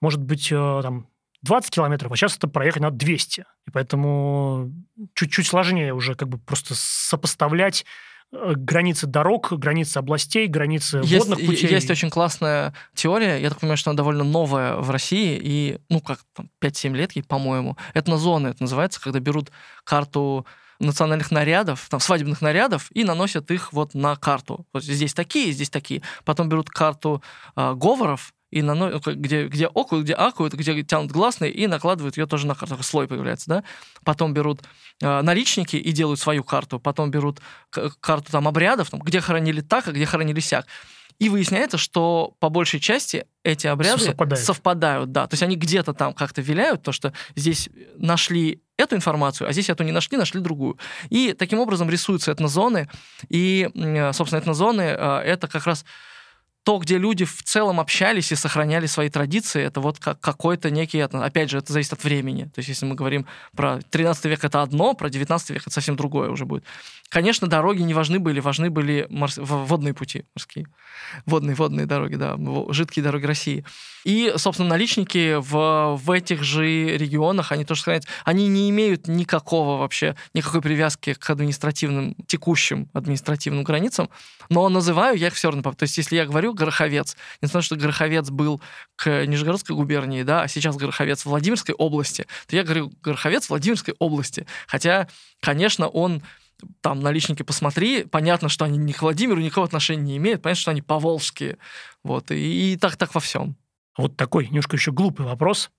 [0.00, 1.06] может быть, э, там,
[1.42, 3.44] 20 километров, а сейчас это проехать надо 200.
[3.66, 4.72] И поэтому
[5.14, 7.84] чуть-чуть сложнее уже как бы просто сопоставлять
[8.32, 11.70] границы дорог, границы областей, границы есть, водных путей.
[11.70, 16.00] Есть очень классная теория, я так понимаю, что она довольно новая в России, и, ну,
[16.00, 17.76] как там, 5-7 лет ей, по-моему.
[17.94, 19.50] Этнозоны это называется, когда берут
[19.84, 20.46] карту
[20.78, 24.66] национальных нарядов, там, свадебных нарядов, и наносят их вот на карту.
[24.72, 26.02] Вот здесь такие, здесь такие.
[26.24, 27.22] Потом берут карту
[27.56, 29.00] э, говоров, и нано...
[29.04, 32.82] где, где окуют, где акуют, где тянут гласные, и накладывают ее тоже на карту.
[32.82, 33.64] Слой появляется, да?
[34.04, 34.62] Потом берут
[35.02, 36.78] э, наличники и делают свою карту.
[36.78, 37.40] Потом берут
[38.00, 40.66] карту там обрядов, там, где хоронили так, а где хоронили сяк.
[41.18, 44.44] И выясняется, что по большей части эти обряды совпадают.
[44.44, 45.26] совпадают, да.
[45.26, 49.70] То есть они где-то там как-то виляют, то, что здесь нашли эту информацию, а здесь
[49.70, 50.78] эту не нашли, нашли другую.
[51.08, 52.90] И таким образом рисуются этнозоны.
[53.30, 53.70] И,
[54.12, 55.86] собственно, этнозоны э,— это как раз
[56.66, 60.98] то, где люди в целом общались и сохраняли свои традиции, это вот как какой-то некий,
[60.98, 62.46] опять же, это зависит от времени.
[62.46, 65.94] То есть если мы говорим про 13 век это одно, про 19 век это совсем
[65.94, 66.64] другое уже будет.
[67.08, 69.38] Конечно, дороги не важны были, важны были морс...
[69.38, 70.66] водные пути морские.
[71.24, 72.36] Водные, водные дороги, да,
[72.70, 73.64] жидкие дороги России.
[74.06, 78.08] И, собственно, наличники в, в этих же регионах, они тоже сохраняются.
[78.24, 84.08] Они не имеют никакого вообще, никакой привязки к административным, текущим административным границам,
[84.48, 85.72] но называю я их все равно.
[85.72, 87.16] То есть если я говорю Гороховец.
[87.40, 88.60] На то, что Гороховец был
[88.94, 94.46] к Нижегородской губернии, да, а сейчас Гороховец Владимирской области, то я говорю Гороховец Владимирской области.
[94.68, 95.08] Хотя,
[95.40, 96.22] конечно, он
[96.80, 100.70] там наличники посмотри, понятно, что они ни к Владимиру никакого отношения не имеют, понятно, что
[100.70, 101.58] они поволжские.
[102.04, 103.56] Вот, и, и так, так во всем.
[103.96, 105.70] Вот такой немножко еще глупый вопрос.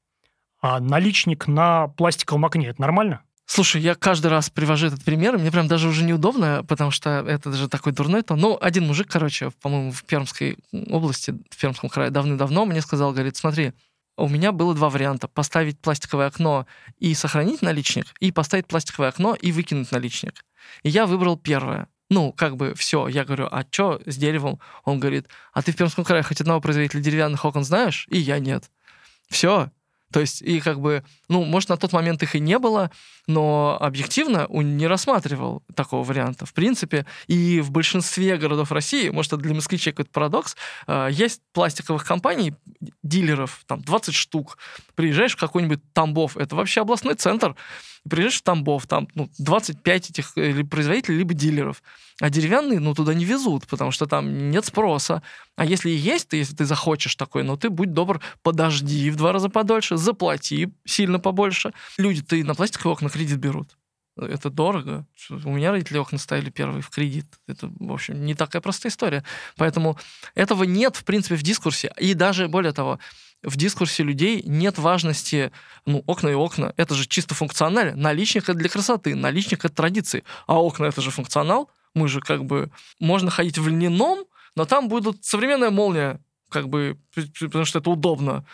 [0.60, 3.22] А наличник на пластиковом окне, это нормально?
[3.46, 7.50] Слушай, я каждый раз привожу этот пример, мне прям даже уже неудобно, потому что это
[7.50, 8.36] даже такой дурной то.
[8.36, 10.58] Ну, один мужик, короче, по-моему, в Пермской
[10.90, 13.72] области, в Пермском крае давным-давно мне сказал, говорит, смотри,
[14.18, 15.30] у меня было два варианта.
[15.30, 16.66] Поставить пластиковое окно
[16.98, 20.44] и сохранить наличник, и поставить пластиковое окно и выкинуть наличник.
[20.84, 21.88] И я выбрал первое.
[22.10, 23.08] Ну, как бы все.
[23.08, 24.60] Я говорю, а что с деревом?
[24.84, 28.08] Он говорит, а ты в Пермском крае хоть одного производителя деревянных окон знаешь?
[28.10, 28.72] И я нет.
[29.30, 29.72] Все,
[30.12, 32.92] то есть, и как бы, ну, может, на тот момент их и не было,
[33.28, 36.46] но объективно он не рассматривал такого варианта.
[36.46, 40.56] В принципе, и в большинстве городов России, может, это для москвичей какой-то парадокс,
[40.88, 42.54] э, есть пластиковых компаний,
[43.04, 44.58] дилеров, там, 20 штук.
[44.96, 47.56] Приезжаешь в какой-нибудь Тамбов, это вообще областной центр,
[48.10, 51.84] приезжаешь в Тамбов, там ну, 25 этих э, производителей, либо дилеров.
[52.20, 55.22] А деревянные, ну, туда не везут, потому что там нет спроса.
[55.56, 59.16] А если и есть, то если ты захочешь такой, ну, ты будь добр, подожди в
[59.16, 61.74] два раза подольше, заплати сильно побольше.
[61.98, 63.78] Люди-то и на пластиковые окна кредит берут.
[64.20, 65.06] Это дорого.
[65.30, 67.28] У меня родители окна ставили первые в кредит.
[67.46, 69.24] Это, в общем, не такая простая история.
[69.56, 69.98] Поэтому
[70.34, 71.94] этого нет, в принципе, в дискурсе.
[72.00, 73.00] И даже, более того,
[73.44, 75.52] в дискурсе людей нет важности,
[75.86, 77.96] ну, окна и окна, это же чисто функционально.
[77.96, 80.24] Наличник— это для красоты, наличник— это традиции.
[80.48, 81.70] А окна— это же функционал.
[81.98, 82.70] Мы же как бы...
[83.00, 84.26] Можно ходить в льняном,
[84.56, 86.20] но там будет современная молния,
[86.50, 86.98] как бы,
[87.40, 88.46] потому что это удобно.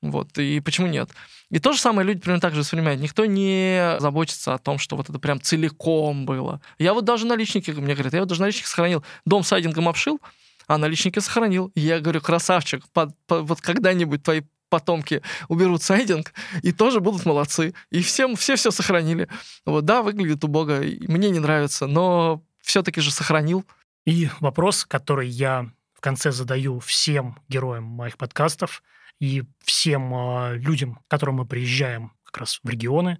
[0.00, 1.10] Вот, и почему нет?
[1.50, 3.00] И то же самое люди примерно так же воспринимают.
[3.00, 6.60] Никто не заботится о том, что вот это прям целиком было.
[6.78, 10.20] Я вот даже наличники, мне говорят, я вот даже наличники сохранил, дом сайдингом обшил,
[10.66, 11.70] а наличники сохранил.
[11.74, 16.32] И я говорю, красавчик, под, под, вот когда-нибудь твои потомки уберут сайдинг
[16.62, 17.74] и тоже будут молодцы.
[17.90, 19.28] И всем, все все сохранили.
[19.66, 23.64] Вот, да, выглядит убого, мне не нравится, но все-таки же сохранил.
[24.04, 28.82] И вопрос, который я в конце задаю всем героям моих подкастов
[29.20, 33.18] и всем э, людям, к которым мы приезжаем как раз в регионы.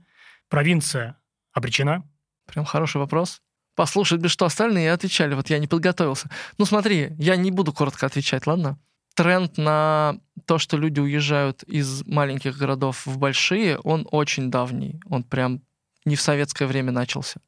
[0.49, 1.21] Провинция
[1.53, 2.09] обречена?
[2.47, 3.43] Прям хороший вопрос
[3.75, 5.35] послушать бы, что остальные отвечали.
[5.35, 6.31] Вот я не подготовился.
[6.59, 8.79] Ну смотри, я не буду коротко отвечать, ладно?
[9.15, 15.01] Тренд на то, что люди уезжают из маленьких городов в большие, он очень давний.
[15.07, 15.63] Он прям
[16.05, 17.41] не в советское время начался.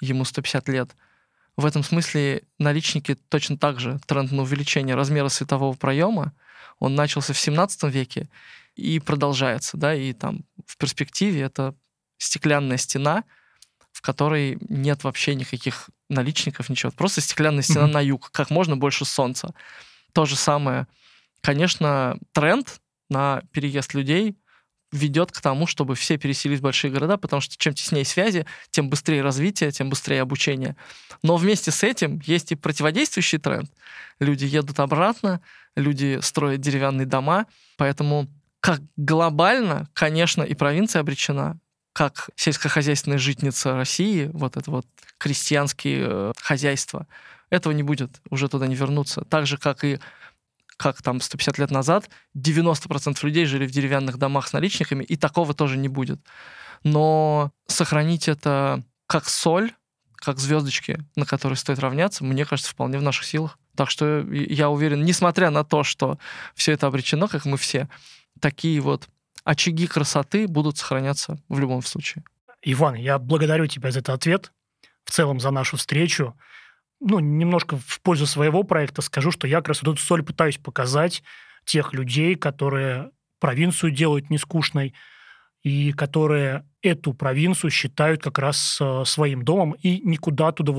[0.00, 0.96] Ему 150 лет.
[1.56, 3.98] В этом смысле наличники точно так же.
[4.06, 6.34] Тренд на увеличение размера светового проема,
[6.78, 8.28] он начался в 17 веке
[8.74, 9.76] и продолжается.
[9.76, 9.94] Да?
[9.94, 11.74] И там в перспективе это
[12.18, 13.24] стеклянная стена—
[13.96, 16.92] в которой нет вообще никаких наличников, ничего.
[16.92, 17.92] Просто стеклянная стена mm-hmm.
[17.92, 19.54] на юг, как можно больше солнца.
[20.12, 20.86] То же самое.
[21.40, 24.36] Конечно, тренд на переезд людей
[24.92, 28.88] ведет к тому, чтобы все переселились в большие города, потому что чем теснее связи, тем
[28.88, 30.76] быстрее развитие, тем быстрее обучение.
[31.22, 33.70] Но вместе с этим есть и противодействующий тренд.
[34.20, 35.40] Люди едут обратно,
[35.74, 38.28] люди строят деревянные дома, поэтому
[38.60, 41.58] как глобально, конечно, и провинция обречена,
[41.92, 44.86] как сельскохозяйственная житница России, вот это вот
[45.18, 47.06] крестьянские э, хозяйства,
[47.48, 49.22] этого не будет, уже туда не вернуться.
[49.22, 49.98] Так же, как и
[50.76, 55.54] как там 150 лет назад, 90% людей жили в деревянных домах с наличниками, и такого
[55.54, 56.20] тоже не будет.
[56.84, 59.72] Но сохранить это как соль,
[60.16, 63.58] как звездочки, на которые стоит равняться, мне кажется, вполне в наших силах.
[63.76, 66.18] Так что я уверен, несмотря на то, что
[66.54, 67.88] все это обречено, как мы все,
[68.40, 69.08] такие вот
[69.44, 72.24] очаги красоты будут сохраняться в любом случае.
[72.62, 74.52] Иван, я благодарю тебя за этот ответ,
[75.04, 76.34] в целом за нашу встречу.
[77.00, 80.58] Ну, немножко в пользу своего проекта скажу, что я как раз вот эту соль пытаюсь
[80.58, 81.22] показать
[81.64, 84.94] тех людей, которые провинцию делают нескучной,
[85.62, 90.72] и которые эту провинцию считают как раз э, своим домом и никуда туда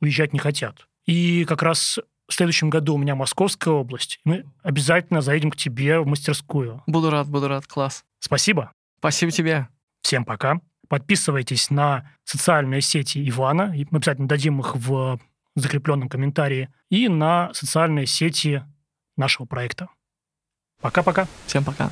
[0.00, 0.86] уезжать не хотят.
[1.06, 1.98] И как раз
[2.28, 4.20] в следующем году у меня Московская область.
[4.24, 6.82] Мы обязательно заедем к тебе в мастерскую.
[6.86, 7.66] Буду рад, буду рад.
[7.66, 8.04] Класс.
[8.18, 8.72] Спасибо.
[8.98, 9.68] Спасибо тебе.
[10.02, 10.60] Всем пока.
[10.88, 13.74] Подписывайтесь на социальные сети Ивана.
[13.90, 14.76] Мы обязательно дадим их
[15.54, 16.68] в закрепленном комментарии.
[16.90, 18.62] И на социальные сети
[19.16, 19.88] нашего проекта.
[20.80, 21.26] Пока-пока.
[21.46, 21.90] Всем пока.